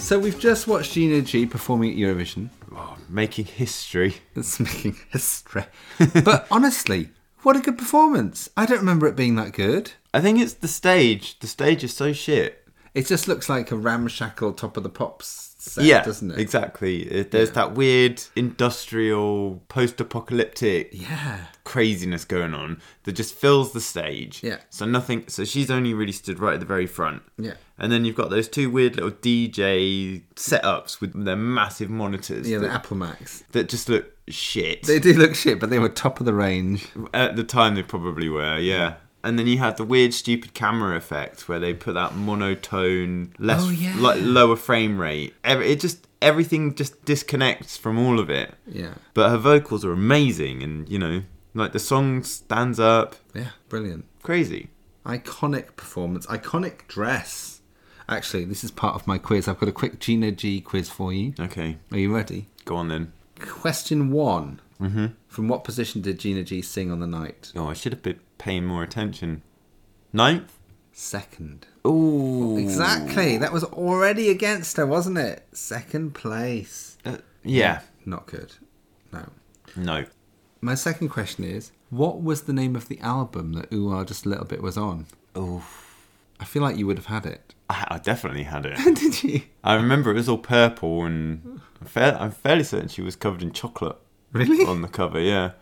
[0.04, 2.50] So we've just watched Gina G performing at Eurovision.
[2.76, 4.16] Oh, making history.
[4.36, 5.64] It's making history.
[6.22, 7.08] but honestly,
[7.42, 8.50] what a good performance.
[8.54, 9.92] I don't remember it being that good.
[10.12, 11.38] I think it's the stage.
[11.38, 12.68] The stage is so shit.
[12.92, 16.38] It just looks like a ramshackle top of the pops set, yeah, doesn't it?
[16.38, 17.24] exactly.
[17.30, 21.46] There's that weird industrial, post-apocalyptic Yeah.
[21.64, 24.40] craziness going on that just fills the stage.
[24.42, 24.58] Yeah.
[24.70, 25.24] So nothing.
[25.28, 27.22] So she's only really stood right at the very front.
[27.38, 27.54] Yeah.
[27.78, 32.48] And then you've got those two weird little DJ setups with their massive monitors.
[32.48, 33.42] Yeah, the Apple Macs.
[33.52, 34.82] that just look shit.
[34.84, 36.86] They do look shit, but they were top of the range.
[37.12, 38.58] At the time, they probably were.
[38.58, 38.94] Yeah.
[39.24, 43.62] And then you had the weird, stupid camera effect where they put that monotone, less
[43.64, 43.94] Oh, yeah.
[43.98, 45.34] like lower frame rate.
[45.44, 48.54] It just everything just disconnects from all of it.
[48.66, 48.94] Yeah.
[49.14, 51.22] But her vocals are amazing, and you know,
[51.54, 53.16] like the song stands up.
[53.34, 54.04] Yeah, brilliant.
[54.22, 54.68] Crazy.
[55.06, 57.60] Iconic performance, iconic dress.
[58.08, 59.48] Actually, this is part of my quiz.
[59.48, 61.32] I've got a quick Gina G quiz for you.
[61.40, 62.48] Okay, Are you ready?
[62.66, 63.12] go on then.
[63.40, 64.60] Question one.
[64.80, 65.06] Mm-hmm.
[65.28, 67.52] From what position did Gina G sing on the night?
[67.56, 69.40] Oh, I should have been paying more attention.
[70.12, 70.58] Ninth?
[70.92, 71.66] Second.
[71.86, 72.58] Ooh.
[72.58, 73.38] Exactly.
[73.38, 75.46] That was already against her, wasn't it?
[75.52, 76.98] Second place.
[77.06, 77.80] Uh, yeah.
[78.04, 78.52] Not good.
[79.10, 79.30] No.
[79.76, 80.04] No.
[80.60, 84.26] My second question is what was the name of the album that Ooh Ah Just
[84.26, 85.06] a Little Bit was on?
[85.38, 85.62] Ooh.
[86.38, 87.54] I feel like you would have had it.
[87.70, 88.76] I, I definitely had it.
[89.00, 89.40] Did you?
[89.64, 93.42] I remember it was all purple, and I'm, fair, I'm fairly certain she was covered
[93.42, 93.96] in chocolate
[94.32, 94.66] Really?
[94.66, 95.18] on the cover.
[95.18, 95.52] Yeah.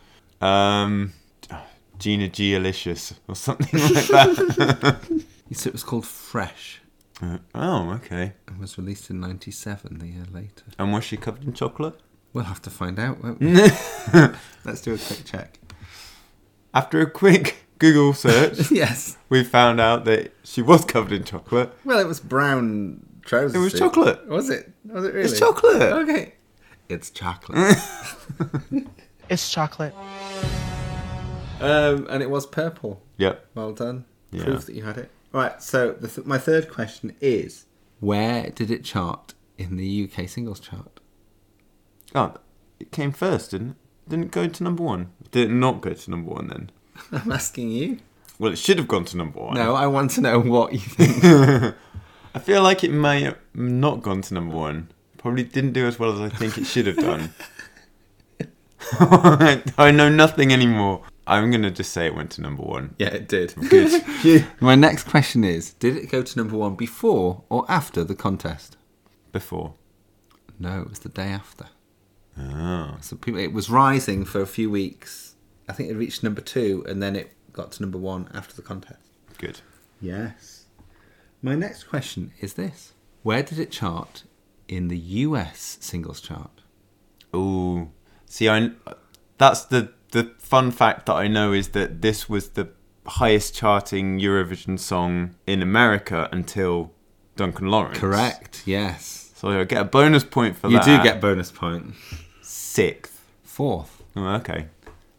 [0.41, 1.13] Um,
[2.03, 2.57] Gina G.
[2.57, 4.99] Alicious or something like that.
[5.55, 6.81] So it was called Fresh.
[7.23, 8.33] Uh, oh, okay.
[8.49, 10.65] and was released in 97, the year later.
[10.79, 12.01] And was she covered in chocolate?
[12.33, 13.53] We'll have to find out, won't we?
[14.65, 15.59] Let's do a quick check.
[16.73, 19.19] After a quick Google search, yes.
[19.29, 21.71] we found out that she was covered in chocolate.
[21.85, 23.55] Well, it was brown trousers.
[23.55, 23.79] It was suit.
[23.79, 24.27] chocolate.
[24.27, 24.73] Was it?
[24.87, 25.29] Was it really?
[25.29, 25.83] It's chocolate.
[25.83, 26.35] Okay.
[26.89, 27.77] It's chocolate.
[29.29, 29.95] It's chocolate.
[31.63, 33.03] Um, and it was purple.
[33.19, 33.47] Yep.
[33.55, 34.05] Well done.
[34.31, 34.45] Yeah.
[34.45, 35.11] Proof that you had it.
[35.33, 35.63] Right.
[35.63, 37.67] So the th- my third question is:
[38.01, 41.01] Where did it chart in the UK singles chart?
[42.15, 42.35] Oh,
[42.81, 43.77] it came first, didn't it?
[44.09, 45.13] Didn't it go to number one?
[45.31, 46.71] Did it not go to number one then?
[47.13, 47.99] I'm asking you.
[48.39, 49.55] Well, it should have gone to number one.
[49.55, 51.23] No, I want to know what you think.
[52.35, 54.91] I feel like it may have not gone to number one.
[55.19, 57.33] Probably didn't do as well as I think it should have done.
[59.79, 61.03] I know nothing anymore.
[61.27, 62.95] I'm gonna just say it went to number one.
[62.99, 63.55] yeah, it did.
[63.69, 64.47] Good.
[64.61, 68.77] My next question is: Did it go to number one before or after the contest?
[69.31, 69.75] Before.
[70.59, 71.67] No, it was the day after.
[72.39, 72.97] Oh.
[73.01, 75.37] So people, it was rising for a few weeks.
[75.69, 78.63] I think it reached number two, and then it got to number one after the
[78.63, 79.01] contest.
[79.39, 79.61] Good.
[80.01, 80.67] Yes.
[81.41, 84.25] My next question is this: Where did it chart
[84.67, 86.63] in the US singles chart?
[87.35, 87.91] Ooh.
[88.27, 88.73] See, I.
[89.39, 92.69] That's the the fun fact that I know is that this was the
[93.07, 96.93] highest charting Eurovision song in America until
[97.37, 97.99] Duncan Lawrence.
[97.99, 98.63] Correct.
[98.65, 99.33] Yes.
[99.35, 100.87] So I get a bonus point for You that.
[100.87, 101.95] You do get bonus point.
[102.43, 103.25] sixth.
[103.43, 104.03] Fourth.
[104.17, 104.67] Oh, okay.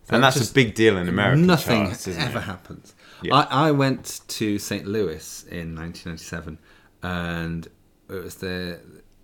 [0.10, 1.42] And that's just- a big deal in America.
[1.42, 2.42] Nothing charts, ever it?
[2.44, 2.94] happens.
[3.22, 3.36] Yeah.
[3.36, 4.86] I, I went to St.
[4.86, 6.58] Louis in 1997,
[7.02, 7.68] and
[8.10, 8.80] it was the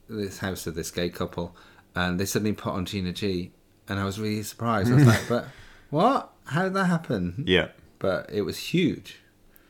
[0.08, 1.56] this house of this gay couple,
[1.96, 3.52] and they suddenly put on Gina G,
[3.88, 4.92] and I was really surprised.
[4.92, 5.46] I was like, "But
[5.90, 6.32] what?
[6.46, 7.70] How did that happen?" Yeah.
[8.00, 9.18] But it was huge.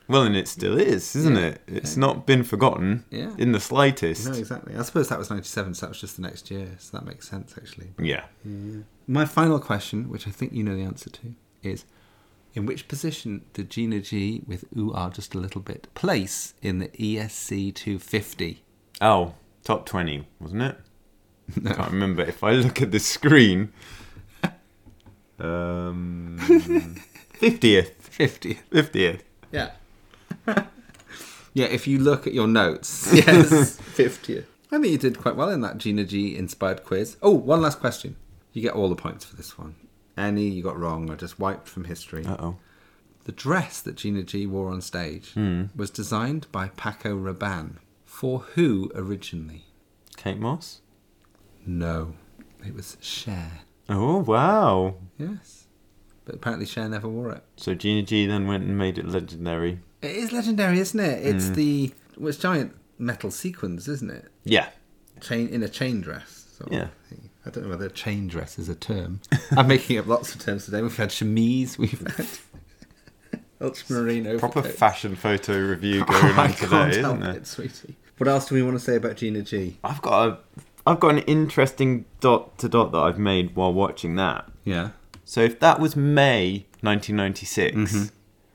[0.07, 1.41] Well, and it still is, isn't Yeah.
[1.49, 1.61] it?
[1.67, 3.32] It's not been forgotten Yeah.
[3.38, 4.26] in the slightest.
[4.28, 4.76] No, exactly.
[4.76, 7.30] I suppose that was 97, so that was just the next year, so that makes
[7.30, 7.89] sense actually.
[7.99, 8.24] Yeah.
[9.07, 11.86] My final question, which I think you know the answer to, is
[12.55, 16.80] in which position did Gina G with Ooh Ah Just a Little Bit place in
[16.80, 18.63] the ESC 250?
[19.01, 20.78] Oh, top 20, wasn't it?
[21.67, 22.24] I can't remember.
[22.24, 23.72] If I look at the screen.
[25.40, 26.38] Um,
[27.34, 27.92] 50th.
[28.02, 28.56] 50.
[28.72, 29.22] 50th.
[29.52, 29.72] Yeah.
[31.54, 34.46] yeah, if you look at your notes, yes, 50th.
[34.72, 37.18] I think you did quite well in that Gina G inspired quiz.
[37.22, 38.16] Oh, one last question.
[38.54, 39.76] You get all the points for this one.
[40.18, 42.26] Any you got wrong are just wiped from history.
[42.26, 42.58] Uh oh.
[43.24, 45.34] The dress that Gina G wore on stage
[45.76, 47.78] was designed by Paco Rabanne.
[48.06, 49.66] For who originally?
[50.18, 50.82] Kate Moss?
[51.66, 52.16] No,
[52.66, 53.62] it was Cher.
[53.90, 54.96] Oh, wow.
[55.18, 55.66] Yes.
[56.26, 57.44] But apparently Cher never wore it.
[57.58, 59.80] So Gina G then went and made it legendary.
[60.02, 61.26] It is legendary, isn't it?
[61.26, 61.56] It's mm.
[61.56, 64.26] the well, it's giant metal sequins, isn't it?
[64.44, 64.70] Yeah.
[65.22, 66.46] Chain in a chain dress.
[66.70, 66.88] Yeah.
[67.46, 69.22] I don't know whether chain dress is a term.
[69.52, 70.82] I'm making up lots of terms today.
[70.82, 72.28] We've had chemise, we've had
[73.62, 74.38] ultramarine.
[74.40, 77.36] Proper fashion photo review Oh, going I on can't today, isn't there?
[77.38, 77.96] it, sweetie.
[78.18, 79.80] What else do we want to say about Gina G?
[79.84, 80.38] I've got a,
[80.86, 84.49] I've got an interesting dot to dot that I've made while watching that.
[84.63, 84.89] Yeah.
[85.25, 88.03] So if that was May 1996, Mm-hmm.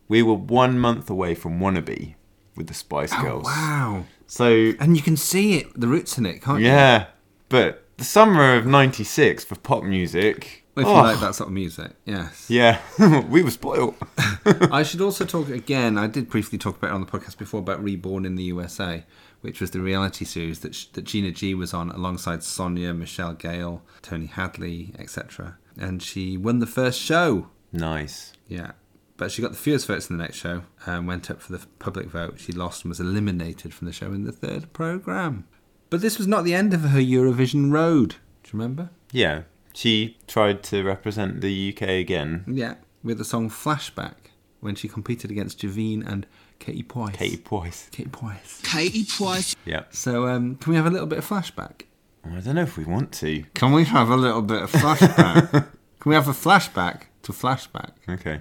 [0.09, 2.15] we were one month away from Wannabe
[2.57, 3.47] with the Spice Girls.
[3.49, 4.05] Oh, wow.
[4.27, 6.67] So And you can see it, the roots in it, can't you?
[6.67, 7.07] yeah,
[7.49, 10.63] but the summer of '96 for pop music.
[10.77, 12.51] If oh, you like that sort of music, yes.
[12.51, 12.81] Yeah,
[13.31, 13.95] we were spoiled.
[14.73, 15.97] I should also talk again.
[15.97, 19.05] I did briefly talk about it on the podcast before about Reborn in the USA,
[19.45, 23.35] which was the reality series that sh- that Gina G was on alongside Sonia, Michelle
[23.35, 25.59] Gayle, Tony Hadley, etc.
[25.79, 27.49] And she won the first show.
[27.71, 28.33] nice.
[28.49, 28.73] Yeah,
[29.19, 31.67] but she got the fewest votes in the next show and went up for the
[31.79, 32.41] public vote.
[32.41, 35.45] She lost and was eliminated from the show in the third program.
[35.91, 38.17] But this was not the end of her Eurovision road.
[38.43, 38.91] Do you remember?
[39.13, 39.43] Yeah,
[39.75, 42.45] she tried to represent the UK again.
[42.47, 44.15] Yeah, with the song Flashback
[44.61, 46.27] when she competed against Javine and
[46.65, 47.15] Katie Poise.
[47.15, 47.89] Katie Poise.
[47.91, 48.61] Katie Poise.
[48.63, 49.55] Katie Price.
[49.67, 49.83] Yeah.
[49.91, 51.83] So, um, can we have a little bit of flashback?
[52.25, 53.45] I don't know if we want to.
[53.53, 55.51] Can we have a little bit of flashback?
[56.01, 57.93] can we have a flashback to flashback?
[58.09, 58.41] Okay.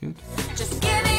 [0.00, 1.11] Good.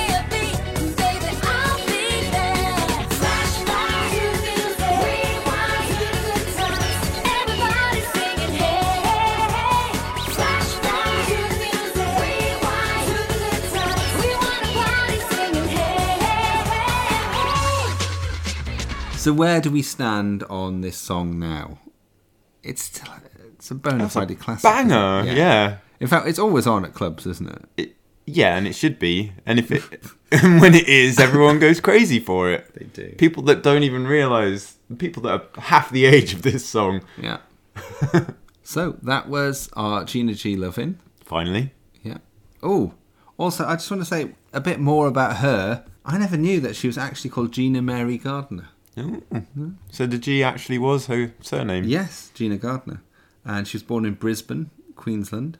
[19.24, 21.80] So where do we stand on this song now?
[22.61, 23.07] It's still
[23.53, 24.63] it's a bona That's a fide classic.
[24.63, 25.78] banger, yeah.
[26.01, 27.65] In fact, it's always on at clubs, isn't it?
[27.78, 27.95] It,
[28.26, 29.32] yeah, and it should be.
[29.45, 29.82] And if it,
[30.59, 32.69] when it is, everyone goes crazy for it.
[32.76, 33.15] They do.
[33.17, 37.01] People that don't even realise, people that are half the age of this song.
[37.17, 37.38] Yeah.
[38.63, 40.99] so that was our Gina G loving.
[41.24, 41.71] Finally,
[42.01, 42.17] Yeah.
[42.61, 42.93] Oh,
[43.38, 45.86] also, I just want to say a bit more about her.
[46.03, 48.67] I never knew that she was actually called Gina Mary Gardner.
[48.97, 49.23] Ooh.
[49.89, 51.85] so the G actually was her surname.
[51.85, 53.01] Yes, Gina Gardner.
[53.45, 55.57] And she was born in Brisbane, Queensland,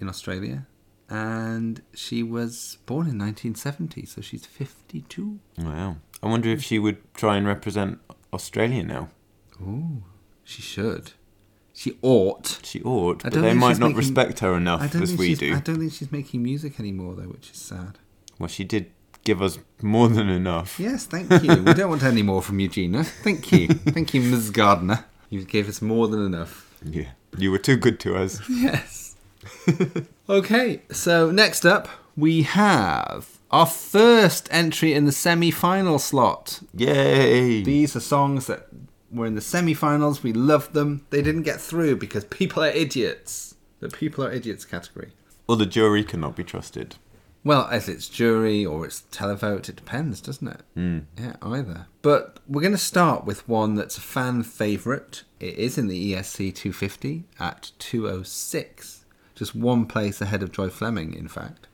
[0.00, 0.66] in Australia.
[1.10, 5.38] And she was born in 1970, so she's 52.
[5.58, 5.96] Wow.
[6.22, 7.98] I wonder if she would try and represent
[8.32, 9.10] Australia now.
[9.60, 10.02] Ooh,
[10.44, 11.12] she should.
[11.72, 12.58] She ought.
[12.62, 15.54] She ought, but they might not making- respect her enough as we do.
[15.54, 17.98] I don't think she's making music anymore, though, which is sad.
[18.38, 18.90] Well, she did
[19.24, 20.78] give us more than enough.
[20.78, 21.62] Yes, thank you.
[21.62, 23.04] we don't want any more from you, Gina.
[23.04, 23.68] Thank you.
[23.68, 24.50] Thank you, Ms.
[24.50, 25.04] Gardner.
[25.30, 26.74] You gave us more than enough.
[26.84, 27.10] Yeah.
[27.36, 28.40] You were too good to us.
[28.48, 29.16] Yes.
[30.28, 31.88] okay, so next up
[32.18, 36.60] we have our first entry in the semi final slot.
[36.74, 37.62] Yay!
[37.62, 38.66] These are songs that
[39.12, 40.22] were in the semi finals.
[40.22, 41.06] We loved them.
[41.10, 43.54] They didn't get through because people are idiots.
[43.80, 45.12] The people are idiots category.
[45.48, 46.96] Or the jury cannot be trusted.
[47.44, 50.60] Well, if it's jury or it's televote, it depends, doesn't it?
[50.76, 51.04] Mm.
[51.18, 51.86] Yeah, either.
[52.02, 55.22] But we're going to start with one that's a fan favourite.
[55.40, 61.14] It is in the ESC 250 at 206, just one place ahead of Joy Fleming,
[61.14, 61.68] in fact.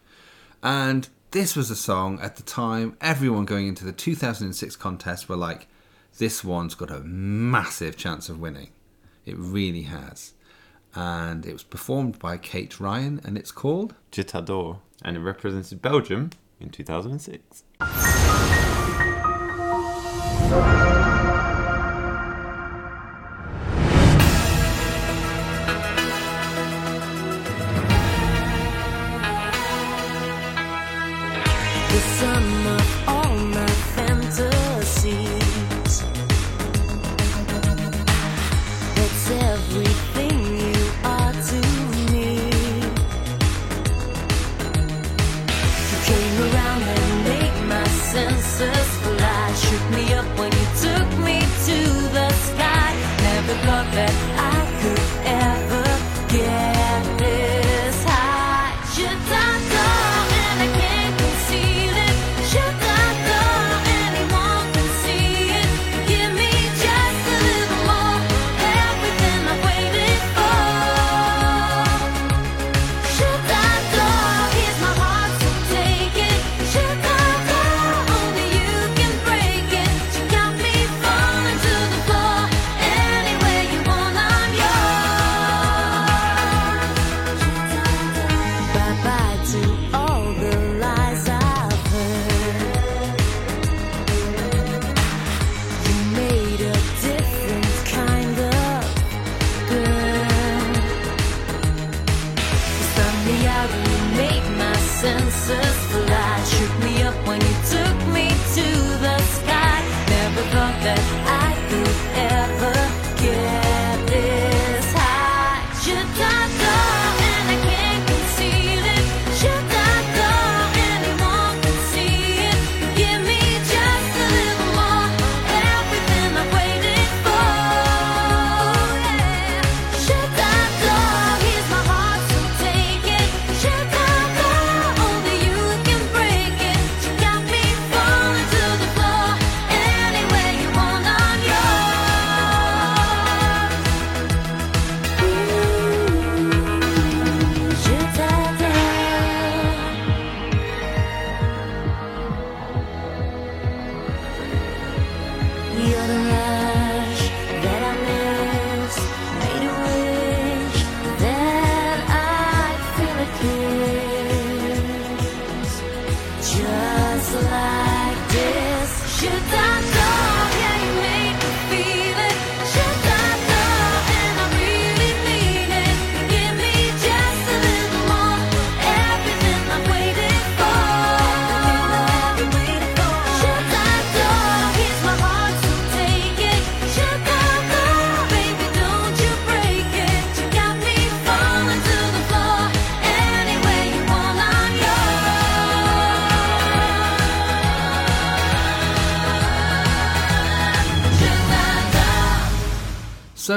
[0.62, 5.36] And this was a song at the time, everyone going into the 2006 contest were
[5.36, 5.66] like,
[6.18, 8.70] this one's got a massive chance of winning.
[9.26, 10.34] It really has.
[10.94, 14.78] And it was performed by Kate Ryan, and it's called Je t'adore.
[15.02, 16.30] And it represented Belgium
[16.60, 18.63] in 2006.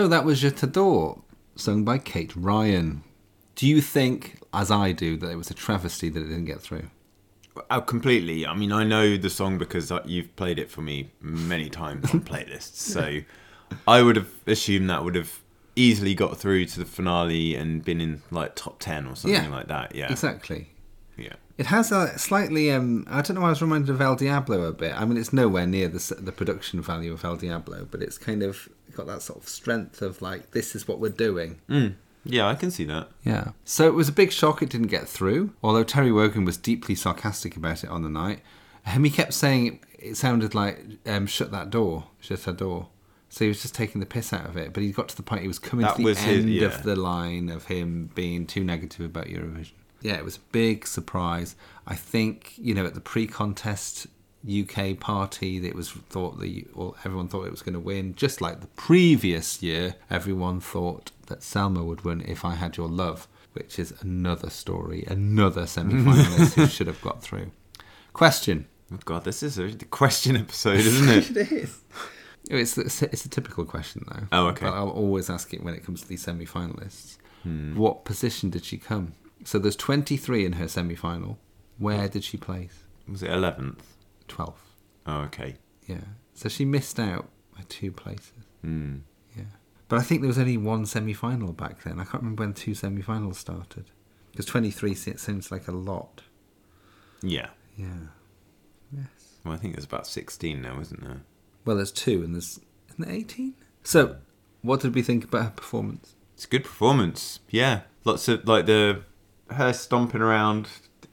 [0.08, 1.20] So that was Je t'adore,
[1.58, 3.04] sung by Kate Ryan.
[3.56, 6.62] Do you think, as I do, that it was a travesty that it didn't get
[6.62, 6.86] through?
[7.70, 8.48] Oh, completely.
[8.48, 12.22] I mean, I know the song because you've played it for me many times on
[12.32, 12.78] playlists.
[12.78, 13.20] So
[13.86, 15.42] I would have assumed that would have
[15.76, 19.50] easily got through to the finale and been in like top 10 or something Yeah,
[19.50, 19.94] like that.
[19.94, 20.10] Yeah.
[20.10, 20.70] Exactly.
[21.18, 21.34] Yeah.
[21.58, 24.72] It has a slightly, um, I don't know, I was reminded of El Diablo a
[24.72, 24.94] bit.
[24.96, 28.42] I mean, it's nowhere near the, the production value of El Diablo, but it's kind
[28.42, 31.60] of got that sort of strength of like, this is what we're doing.
[31.70, 31.94] Mm.
[32.26, 33.08] Yeah, I can see that.
[33.24, 33.52] Yeah.
[33.64, 36.94] So it was a big shock it didn't get through, although Terry Wogan was deeply
[36.96, 38.42] sarcastic about it on the night.
[38.86, 39.80] Um, he kept saying it,
[40.10, 42.90] it sounded like um, shut that door, shut that door.
[43.30, 45.24] So he was just taking the piss out of it, but he got to the
[45.24, 46.68] point he was coming That to the was his- end yeah.
[46.68, 49.72] of the line of him being too negative about Eurovision.
[50.02, 51.56] Yeah, it was a big surprise.
[51.86, 54.08] I think, you know, at the pre-contest
[54.48, 58.16] UK party, that was thought that you- well, everyone thought it was going to win.
[58.16, 62.88] Just like the previous year, everyone thought that Selma would win if I Had Your
[62.88, 67.52] Love, which is another story, another semi-finalist who should have got through.
[68.14, 68.68] Question.
[68.94, 71.38] Oh, God, this is a question episode, isn't it?
[71.38, 71.80] it is.
[72.50, 74.28] It's, it's, a, it's a typical question, though.
[74.32, 74.66] Oh, okay.
[74.66, 77.18] But I'll always ask it when it comes to these semi-finalists.
[77.44, 77.76] Hmm.
[77.76, 79.14] What position did she come?
[79.44, 81.38] So there's 23 in her semi-final.
[81.78, 82.84] Where did she place?
[83.08, 83.80] Was it 11th?
[84.28, 84.54] 12th.
[85.06, 85.56] Oh, okay.
[85.88, 86.02] Yeah.
[86.34, 88.34] So she missed out by two places.
[88.62, 88.98] Hmm.
[89.36, 89.44] Yeah.
[89.88, 92.00] But I think there was only one semi-final back then.
[92.00, 93.86] I can't remember when two semi-finals started.
[94.32, 96.24] Because 23 seems like a lot.
[97.22, 97.50] Yeah.
[97.76, 98.10] Yeah.
[98.96, 99.08] Yes.
[99.44, 101.22] Well, I think there's about 16 now, isn't there?
[101.66, 102.60] Well, there's two, and there's
[102.90, 103.56] isn't there 18?
[103.84, 104.18] So,
[104.62, 106.16] what did we think about her performance?
[106.34, 107.40] It's a good performance.
[107.50, 107.82] Yeah.
[108.04, 109.04] Lots of, like, the.
[109.50, 110.68] Her stomping around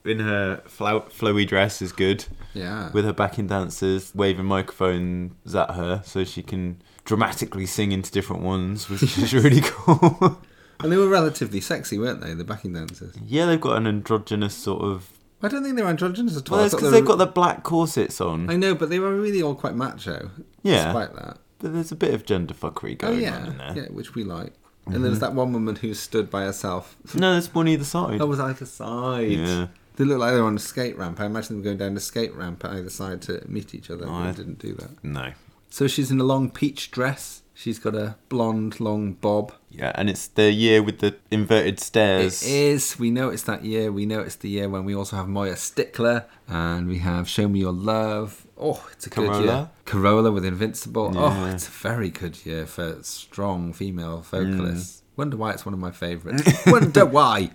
[0.05, 2.25] in her flow- flowy dress is good.
[2.53, 2.91] Yeah.
[2.91, 8.41] With her backing dancers waving microphones at her so she can dramatically sing into different
[8.41, 10.41] ones, which is really cool.
[10.79, 12.33] And they were relatively sexy, weren't they?
[12.33, 13.15] The backing dancers.
[13.25, 15.09] yeah, they've got an androgynous sort of.
[15.41, 16.57] I don't think they're androgynous at all.
[16.57, 18.49] Well, it's because they they've were- got the black corsets on.
[18.49, 20.31] I know, but they were really all quite macho.
[20.63, 20.85] Yeah.
[20.85, 21.37] Despite that.
[21.59, 23.73] But there's a bit of gender fuckery Oh going yeah, on in there.
[23.75, 24.53] yeah, which we like.
[24.85, 25.03] And mm-hmm.
[25.03, 26.95] there's that one woman who stood by herself.
[27.15, 28.19] No, there's one either side.
[28.19, 29.31] That was either side.
[29.31, 29.67] Yeah.
[29.95, 31.19] They look like they're on a skate ramp.
[31.21, 34.05] I imagine them going down the skate ramp at either side to meet each other.
[34.07, 35.03] Oh, I- didn't do that.
[35.03, 35.31] No.
[35.69, 37.41] So she's in a long peach dress.
[37.53, 39.53] She's got a blonde, long bob.
[39.69, 42.43] Yeah, and it's the year with the inverted stairs.
[42.43, 42.99] It is.
[42.99, 43.91] We know it's that year.
[43.93, 47.47] We know it's the year when we also have Moya Stickler and we have Show
[47.47, 48.45] Me Your Love.
[48.57, 49.31] Oh, it's a good year.
[49.31, 49.71] Carola?
[49.85, 51.13] Carola with Invincible.
[51.15, 54.25] Oh, it's a very good year for strong female Mm.
[54.25, 55.01] vocalists.
[55.15, 56.51] Wonder why it's one of my favourites.
[56.67, 57.51] Wonder why.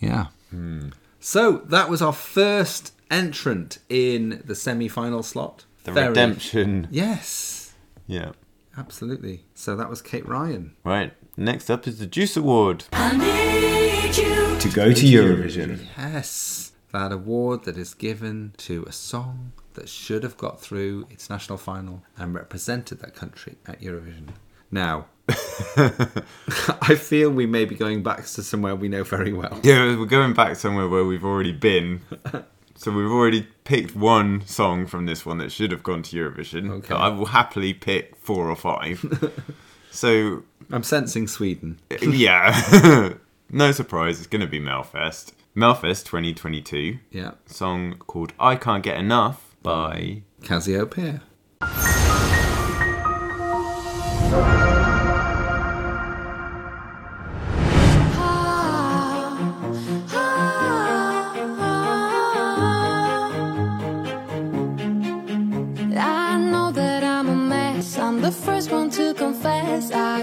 [0.00, 0.26] Yeah.
[0.50, 0.88] Hmm.
[1.24, 5.64] So that was our first entrant in the semi-final slot.
[5.84, 6.88] The Very- redemption.
[6.90, 7.74] Yes,
[8.08, 8.32] Yeah.
[8.76, 9.44] absolutely.
[9.54, 10.74] So that was Kate Ryan.
[10.84, 11.12] Right.
[11.36, 12.84] Next up is the Juice Award.
[12.92, 14.58] I need you.
[14.58, 15.86] To go to Eurovision.
[15.96, 21.30] Yes, that award that is given to a song that should have got through its
[21.30, 24.30] national final and represented that country at Eurovision.
[24.72, 29.60] Now, I feel we may be going back to somewhere we know very well.
[29.62, 32.00] Yeah, we're going back somewhere where we've already been.
[32.74, 36.70] so we've already picked one song from this one that should have gone to Eurovision.
[36.70, 36.94] Okay.
[36.94, 39.04] I will happily pick four or five.
[39.90, 41.78] so, I'm sensing Sweden.
[41.90, 43.14] Uh, yeah.
[43.50, 45.32] no surprise, it's going to be Melfest.
[45.56, 46.98] Melfest 2022.
[47.10, 51.20] Yeah, Song called I Can't Get Enough by Cazzi Opeia.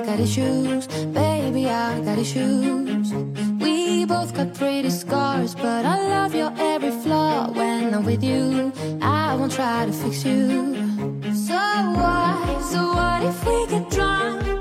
[0.09, 3.13] Got issues, baby, I got issues.
[3.61, 7.51] We both got pretty scars, but I love your every flaw.
[7.51, 10.73] When I'm with you, I won't try to fix you.
[11.47, 11.61] So
[12.01, 12.61] what?
[12.71, 14.58] So what if we get drunk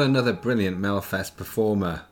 [0.00, 2.02] Another brilliant Melfest performer.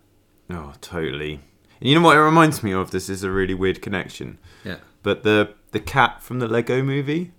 [0.50, 1.40] Oh, totally.
[1.80, 2.90] And you know what it reminds me of?
[2.90, 4.38] This is a really weird connection.
[4.64, 4.76] Yeah.
[5.02, 7.32] But the the cat from the Lego movie,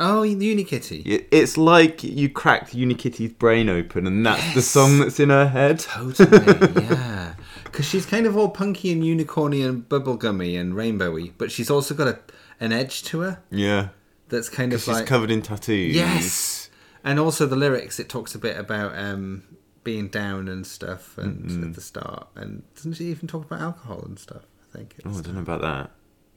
[0.00, 1.02] Oh, Unikitty.
[1.06, 5.48] it- it's like you cracked Unikitty's brain open and that's the song that's in her
[5.48, 5.80] head.
[5.80, 7.34] Totally, yeah.
[7.64, 11.94] Because she's kind of all punky and unicorny and bubblegummy and rainbowy, but she's also
[11.94, 12.18] got a,
[12.60, 13.88] an edge to her Yeah.
[14.28, 15.06] that's kind of She's like.
[15.06, 15.94] covered in tattoos.
[15.94, 16.70] Yes!
[17.04, 19.42] And also the lyrics, it talks a bit about um,
[19.84, 22.28] being down and stuff and at the start.
[22.34, 24.42] And doesn't she even talk about alcohol and stuff?
[24.62, 24.96] I think.
[25.04, 25.90] Oh, I don't know about that.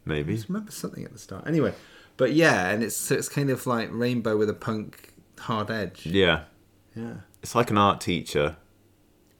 [0.06, 0.38] Maybe.
[0.38, 1.48] I remember something at the start.
[1.48, 1.74] Anyway,
[2.18, 6.06] but yeah, and it's so it's kind of like rainbow with a punk hard edge.
[6.06, 6.44] Yeah.
[6.96, 7.16] Yeah.
[7.42, 8.58] It's like an art teacher.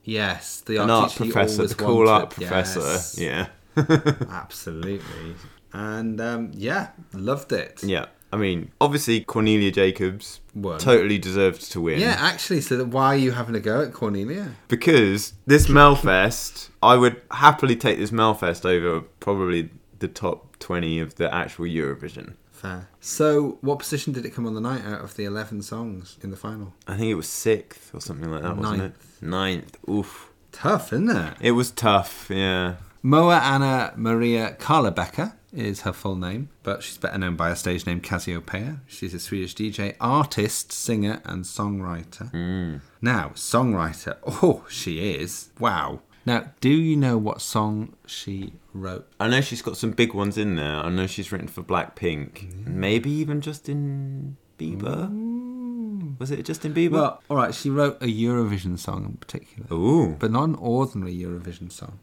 [0.04, 1.68] Yes, the An art, art teacher professor.
[1.68, 2.80] The cool art professor.
[2.80, 3.18] Yes.
[3.20, 3.48] Yeah.
[4.32, 5.36] Absolutely.
[5.74, 7.84] And um, yeah, loved it.
[7.84, 8.06] Yeah.
[8.32, 10.80] I mean, obviously Cornelia Jakobs Won.
[10.80, 12.00] totally deserved to win.
[12.00, 14.52] Yeah, actually, so that why are you having a go at Cornelia?
[14.68, 19.70] Because this Melfest, I would happily take this Melfest over probably
[20.00, 22.34] the top 20 of the actual Eurovision.
[22.52, 22.90] Fair.
[23.00, 26.32] So, what position did it come on the night out of the 11 songs in
[26.32, 26.74] the final?
[26.88, 28.94] I think it was sixth or something like that, wasn't it?
[29.22, 29.78] Ninth.
[29.88, 30.32] Oof.
[30.52, 31.34] Tough, isn't it?
[31.40, 32.78] It was tough, yeah.
[33.04, 37.86] Moa Anna Maria Carlebecker is her full name, but she's better known by a stage
[37.86, 38.80] name Cazzi Opeia.
[38.88, 42.30] She's a Swedish DJ, artist, singer, and songwriter.
[42.32, 42.78] Hmm.
[43.02, 44.18] Now, songwriter.
[44.44, 45.50] Oh, she is.
[45.60, 46.02] Wow.
[46.26, 49.08] Now, do you know what song she wrote?
[49.20, 50.78] I know she's got some big ones in there.
[50.78, 52.52] I know she's written for Blackpink.
[52.52, 52.68] Mm.
[52.68, 55.10] Maybe even Justin Bieber.
[55.10, 56.20] Mm.
[56.20, 56.92] Was it Justin Bieber?
[56.92, 60.16] Well, all right, she wrote a Eurovision song in particular, Ooh.
[60.20, 62.00] but not an ordinary Eurovision song.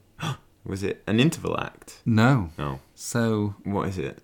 [0.65, 2.01] Was it an interval act?
[2.05, 2.49] No.
[2.59, 2.80] Oh.
[2.93, 4.20] So, What is it?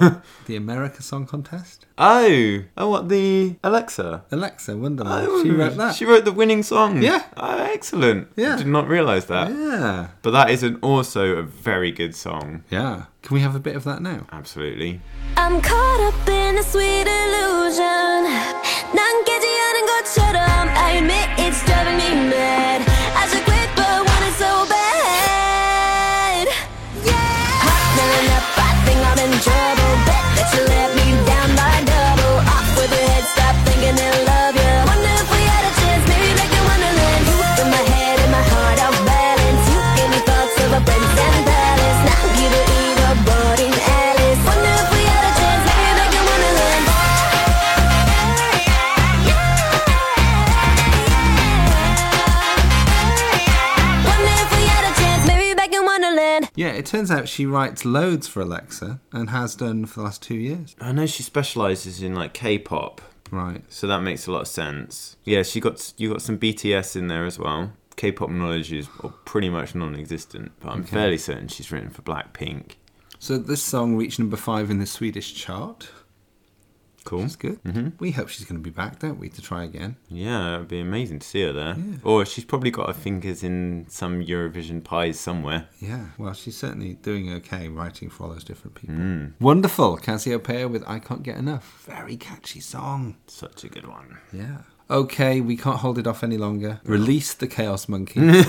[0.45, 1.85] the America Song Contest?
[1.97, 2.59] Oh.
[2.77, 4.25] Oh, what, the Alexa?
[4.31, 5.27] Alexa Wonderland.
[5.29, 5.95] Oh, she wrote that.
[5.95, 7.01] She wrote the winning song.
[7.01, 7.23] Yeah.
[7.37, 8.27] Oh, excellent.
[8.35, 8.55] Yeah.
[8.55, 9.49] I did not realise that.
[9.49, 10.07] yeah.
[10.21, 12.63] But that is an, also a very good song.
[12.69, 13.05] Yeah.
[13.23, 14.27] Can we have a bit of that now?
[14.31, 14.99] Absolutely.
[15.37, 18.27] I'm caught up in a sweet illusion.
[18.93, 22.90] 난 깨지 않은 것처럼 I admit it's driving me mad.
[56.92, 60.76] Turns out she writes loads for Alexa and has done for the last two years.
[60.80, 63.64] I know she specialises in like K-pop, Right.
[63.68, 65.16] so that makes a lot of sense.
[65.24, 67.72] Yeah, she got you got some BTS in there as well.
[67.96, 68.88] K-pop knowledge is
[69.24, 70.90] pretty much non-existent, but I'm Okay.
[70.90, 72.72] fairly certain she's written for Blackpink.
[73.18, 75.88] So this song reached number five in the Swedish chart.
[77.04, 77.20] Cool.
[77.20, 77.62] That's good.
[77.64, 77.88] Mm-hmm.
[77.98, 79.96] We hope she's going to be back, don't we, to try again?
[80.08, 81.76] Yeah, it'd be amazing to see her there.
[82.04, 85.68] Or she's probably got her fingers in some Eurovision pies somewhere.
[85.80, 86.06] Yeah.
[86.18, 89.32] Well, she's certainly doing okay writing for all those different people.
[89.40, 89.98] Wonderful.
[89.98, 91.84] Cazzi Opeia with I Can't Get Enough.
[91.86, 93.16] Very catchy song.
[93.26, 94.18] Such a good one.
[94.32, 94.58] Yeah.
[94.92, 96.78] Okay, we can't hold it off any longer.
[96.84, 98.20] Release the Chaos Monkey.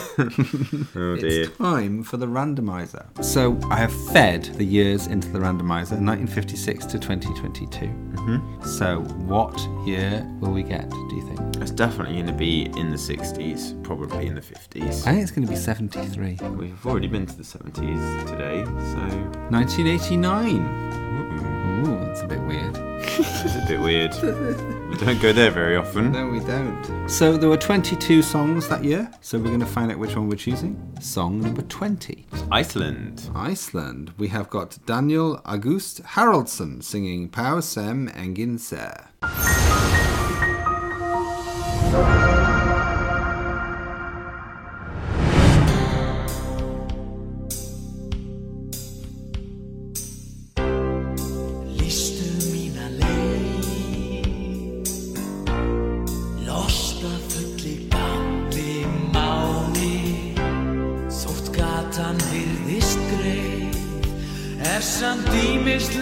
[0.96, 1.44] Oh dear.
[1.44, 3.06] It's time for the randomizer.
[3.24, 7.86] So I have fed the years into the randomizer, 1956 to 2022.
[7.86, 8.64] Mm-hmm.
[8.66, 10.90] So what year will we get?
[10.90, 11.56] Do you think?
[11.58, 15.08] It's definitely going to be in the 60s, probably in the 50s.
[15.08, 16.38] I think it's going to be 73.
[16.50, 19.00] We've already been to the 70s today, so
[19.50, 21.13] 1989.
[21.84, 22.78] Ooh, that's a bit weird.
[22.78, 24.14] it's a bit weird.
[24.90, 26.14] we don't go there very often.
[26.14, 27.10] No, we don't.
[27.10, 29.12] So there were 22 songs that year.
[29.20, 30.80] So we're going to find out which one we're choosing.
[31.02, 32.26] Song number 20.
[32.52, 33.30] Iceland.
[33.36, 34.14] Iceland.
[34.18, 39.10] We have got Daniel August Haraldsson singing Það sem enginn sér.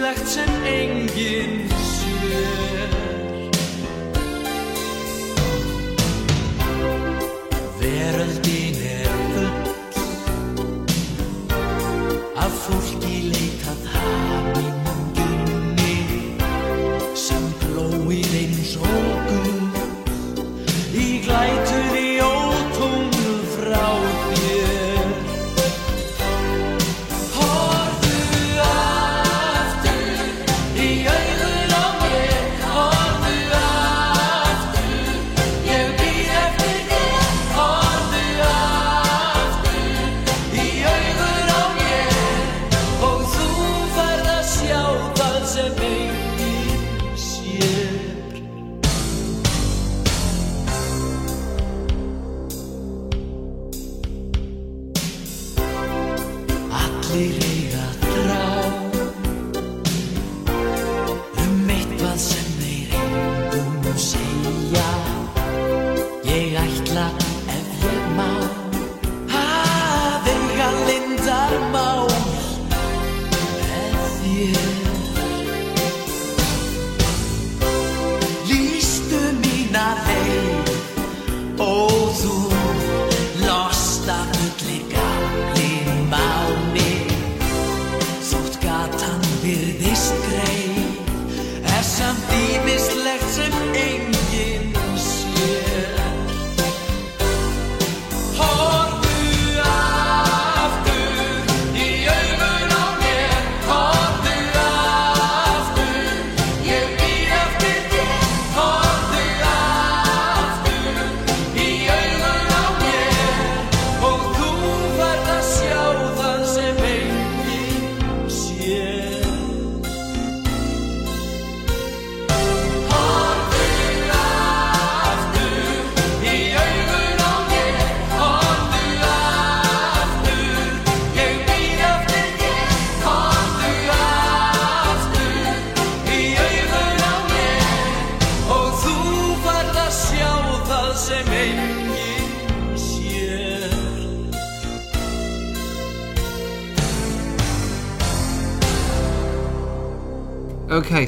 [0.02, 1.06] slechts een één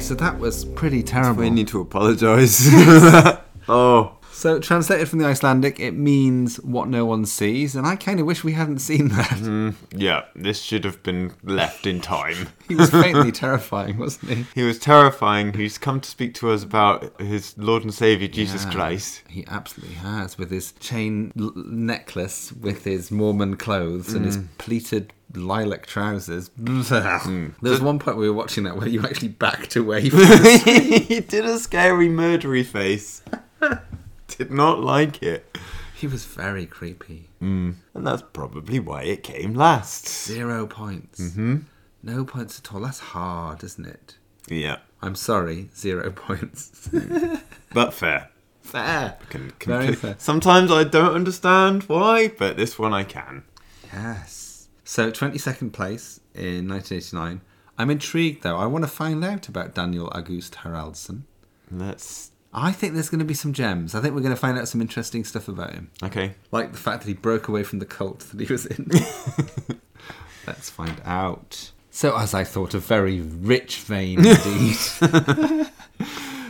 [0.05, 1.41] so that was pretty terrible.
[1.41, 2.67] We need to apologise.
[3.67, 8.19] oh, So, translated from the Icelandic, it means what no one sees, and I kind
[8.19, 9.73] of wish we hadn't seen that.
[9.95, 12.49] yeah, this should have been left in time.
[12.67, 14.45] He was faintly terrifying, wasn't he?
[14.55, 15.53] He was terrifying.
[15.53, 19.21] He's come to speak to us about his Lord and Saviour Jesus Yeah, Christ.
[19.29, 24.25] He absolutely has, with his chain l- necklace, with his Mormon clothes, and Mm.
[24.25, 26.49] his pleated lilac trousers.
[26.65, 27.53] Mm.
[27.61, 31.45] There was one point we were watching that where you actually backed away he did
[31.45, 33.21] a scary murdery face.
[34.27, 35.57] did not like it.
[35.95, 37.29] He was very creepy.
[37.41, 37.75] Mm.
[37.93, 40.07] And that's probably why it came last.
[40.07, 41.19] Zero points.
[41.21, 41.57] Mm-hmm.
[42.03, 42.81] No points at all.
[42.81, 44.15] That's hard, isn't it?
[44.47, 46.89] Yeah, I'm sorry, zero points.
[46.91, 47.41] Mm.
[47.73, 48.29] but fair.
[48.61, 49.17] Fair.
[49.29, 50.15] Can, can Very fair.
[50.17, 53.43] Sometimes I don't understand why, but this one I can.
[53.93, 54.44] Yes.
[54.87, 57.41] So, 22nd place in 1989.
[57.75, 58.57] I'm intrigued, though.
[58.57, 61.23] I want to find out about Daniel August Haraldsson.
[61.71, 62.29] Let's.
[62.53, 63.95] I think there's going to be some gems.
[63.95, 65.89] I think we're going to find out some interesting stuff about him.
[66.03, 66.35] Okay.
[66.51, 68.91] Like the fact that he broke away from the cult that he was in.
[70.47, 71.71] Let's find out.
[71.89, 74.75] So, as I thought, a very rich vein indeed.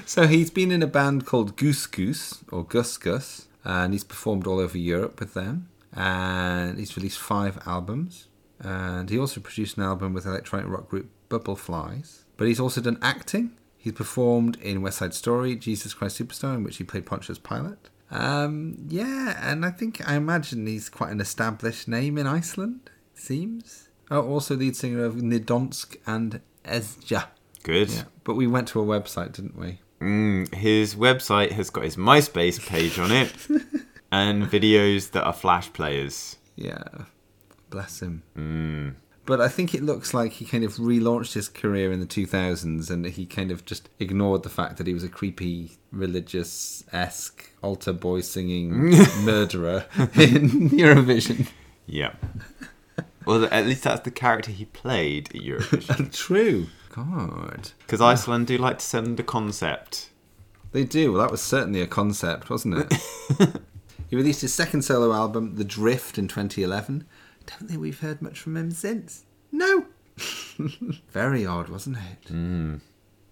[0.05, 4.45] so, he's been in a band called Goose Goose, or Gus Gus, and he's performed
[4.45, 5.69] all over Europe with them.
[5.95, 8.27] And he's released five albums.
[8.59, 12.25] And he also produced an album with electronic rock group Bubble Flies.
[12.37, 13.51] But he's also done acting.
[13.77, 17.89] He's performed in West Side Story, Jesus Christ Superstar, in which he played Pontius Pilate.
[18.11, 22.89] Um, yeah, and I think I imagine he's quite an established name in Iceland.
[23.13, 23.89] It seems.
[24.09, 27.27] Oh, also lead singer of Nýdönsk and Esja.
[27.63, 27.89] Good.
[27.91, 29.79] Yeah, but we went to a website, didn't we?
[30.01, 33.33] Mm, his website has got his MySpace page on it
[34.11, 36.37] and videos that are flash players.
[36.55, 36.83] Yeah,
[37.69, 38.23] bless him.
[38.37, 38.95] Mm.
[39.25, 42.91] But I think it looks like he kind of relaunched his career in the 2000s
[42.91, 47.51] and he kind of just ignored the fact that he was a creepy, religious esque
[47.63, 48.89] altar boy singing
[49.23, 50.05] murderer in
[50.69, 51.47] Eurovision.
[51.87, 52.13] Yeah.
[53.25, 56.13] well, at least that's the character he played at Eurovision.
[56.15, 56.67] True.
[56.89, 57.71] God.
[57.79, 60.11] Because Iceland do like to send a concept.
[60.71, 61.11] They do.
[61.11, 63.61] Well, that was certainly a concept, wasn't it?
[64.15, 67.05] He released his second solo album, The Drift, in 2011.
[67.45, 69.25] Don't think we've heard much from him since.
[69.51, 69.87] No.
[71.11, 72.29] Very odd, wasn't it?
[72.29, 72.75] Hmm.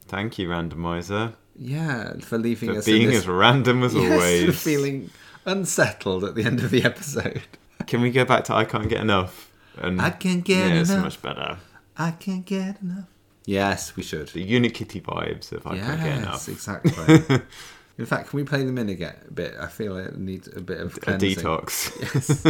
[0.05, 4.11] Thank you, randomizer, Yeah, for leaving for us being in this, as random as yes,
[4.11, 4.61] always.
[4.61, 5.09] feeling
[5.45, 7.41] unsettled at the end of the episode.
[7.87, 9.51] Can we go back to I Can't Get Enough?
[9.77, 10.73] And I can't get enough.
[10.75, 11.03] yeah, it's enough.
[11.05, 11.57] much better.
[11.97, 13.05] I can't get enough.
[13.45, 14.27] Yes, we should.
[14.27, 16.47] The Unikitty vibes of I Can't Get Enough.
[16.47, 16.85] yes, Enough.
[16.85, 17.41] exactly.
[17.97, 19.55] In fact, can we play them in again a bit?
[19.59, 21.91] I feel it needs a bit of A detox.
[22.01, 22.43] Yes.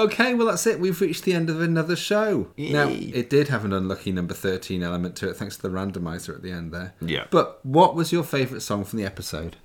[0.00, 0.80] Okay, well that's it.
[0.80, 2.48] We've reached the end of another show.
[2.56, 6.34] Now, it did have an unlucky number 13 element to it, thanks to the randomizer
[6.34, 6.94] at the end there.
[7.00, 7.26] Yeah.
[7.30, 9.56] But what was your favourite song from the episode?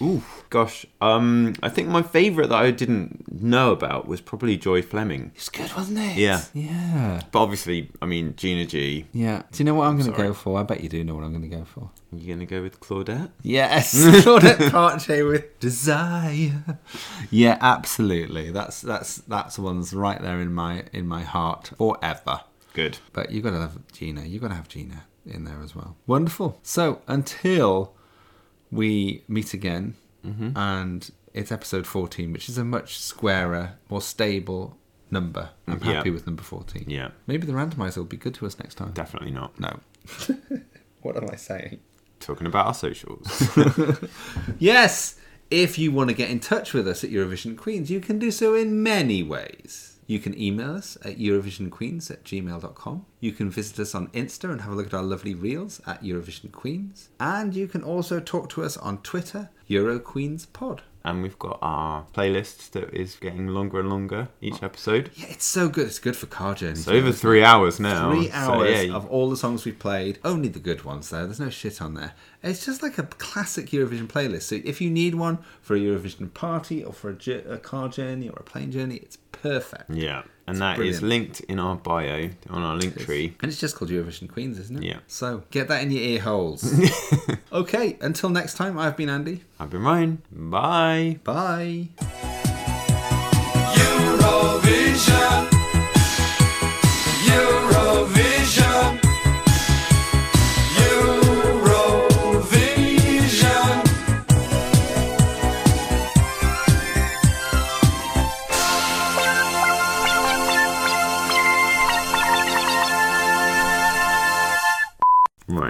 [0.00, 0.86] Ooh, gosh.
[1.00, 5.32] Um, I think my favourite that I didn't know about was probably Joy Fleming.
[5.34, 6.16] It's good, wasn't it?
[6.16, 6.42] Yeah.
[6.54, 7.22] Yeah.
[7.32, 9.06] But obviously, I mean, Gina G.
[9.12, 9.42] Yeah.
[9.50, 10.58] Do you know what I'm going to go for?
[10.58, 11.90] I bet you do know what I'm going to go for.
[12.10, 13.30] You're gonna go with Claudette?
[13.42, 13.94] Yes,
[14.24, 16.80] Claudette Pace with Desire.
[17.30, 18.50] Yeah, absolutely.
[18.50, 22.40] That's that's that's one's right there in my in my heart forever.
[22.72, 22.98] Good.
[23.12, 24.22] But you've got to have Gina.
[24.22, 25.96] You've got to have Gina in there as well.
[26.06, 26.58] Wonderful.
[26.62, 27.92] So until
[28.70, 29.94] we meet again,
[30.24, 34.76] and it's episode 14, which is a much squarer, more stable
[35.10, 35.50] number.
[35.66, 35.94] I'm Yeah.
[35.94, 36.84] happy with number 14.
[36.88, 37.10] Yeah.
[37.26, 38.90] Maybe the randomizer will be good to us next time.
[38.92, 39.58] Definitely not.
[39.58, 39.80] No.
[41.02, 41.78] what am I saying?
[42.20, 43.26] Talking about our socials.
[44.58, 45.16] Yes,
[45.50, 48.30] if you want to get in touch with us at Eurovision Queens, you can do
[48.30, 49.97] so in many ways.
[50.08, 53.04] You can email us at eurovisionqueens at gmail.com.
[53.20, 56.02] You can visit us on Insta and have a look at our lovely reels at
[56.02, 57.08] EurovisionQueens.
[57.20, 60.80] And you can also talk to us on Twitter, EuroQueensPod.
[61.04, 65.10] and we've got our playlist that is getting longer and longer each episode.
[65.14, 65.88] Yeah, it's so good.
[65.88, 66.80] It's good for car journeys.
[66.80, 68.10] It's over three hours now.
[68.10, 70.18] Three so hours yeah, of all the songs we've played.
[70.24, 71.26] Only the good ones, though.
[71.26, 72.14] There's no shit on there.
[72.42, 74.42] It's just like a classic Eurovision playlist.
[74.42, 78.30] So if you need one for a Eurovision party or for a, a car journey
[78.30, 79.90] or a plane journey, it's perfect.
[79.90, 80.22] yeah.
[80.46, 81.02] And that is brilliant.
[81.02, 83.36] linked in our bio on our link tree.
[83.42, 84.82] And it's just called Eurovision Queens, isn't it?
[84.82, 85.00] Yeah.
[85.06, 86.72] So get that in your ear holes.
[87.52, 89.44] okay, until next time, I've been Andy.
[89.60, 90.22] I've been Ryan.
[90.32, 91.20] Bye.
[91.22, 91.88] Bye.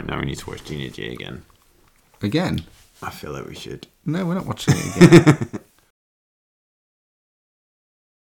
[0.09, 1.45] Now we need to watch Gina G again.
[2.23, 2.65] Again?
[3.03, 3.87] I feel like we should.
[4.05, 5.61] No, we're not watching it again.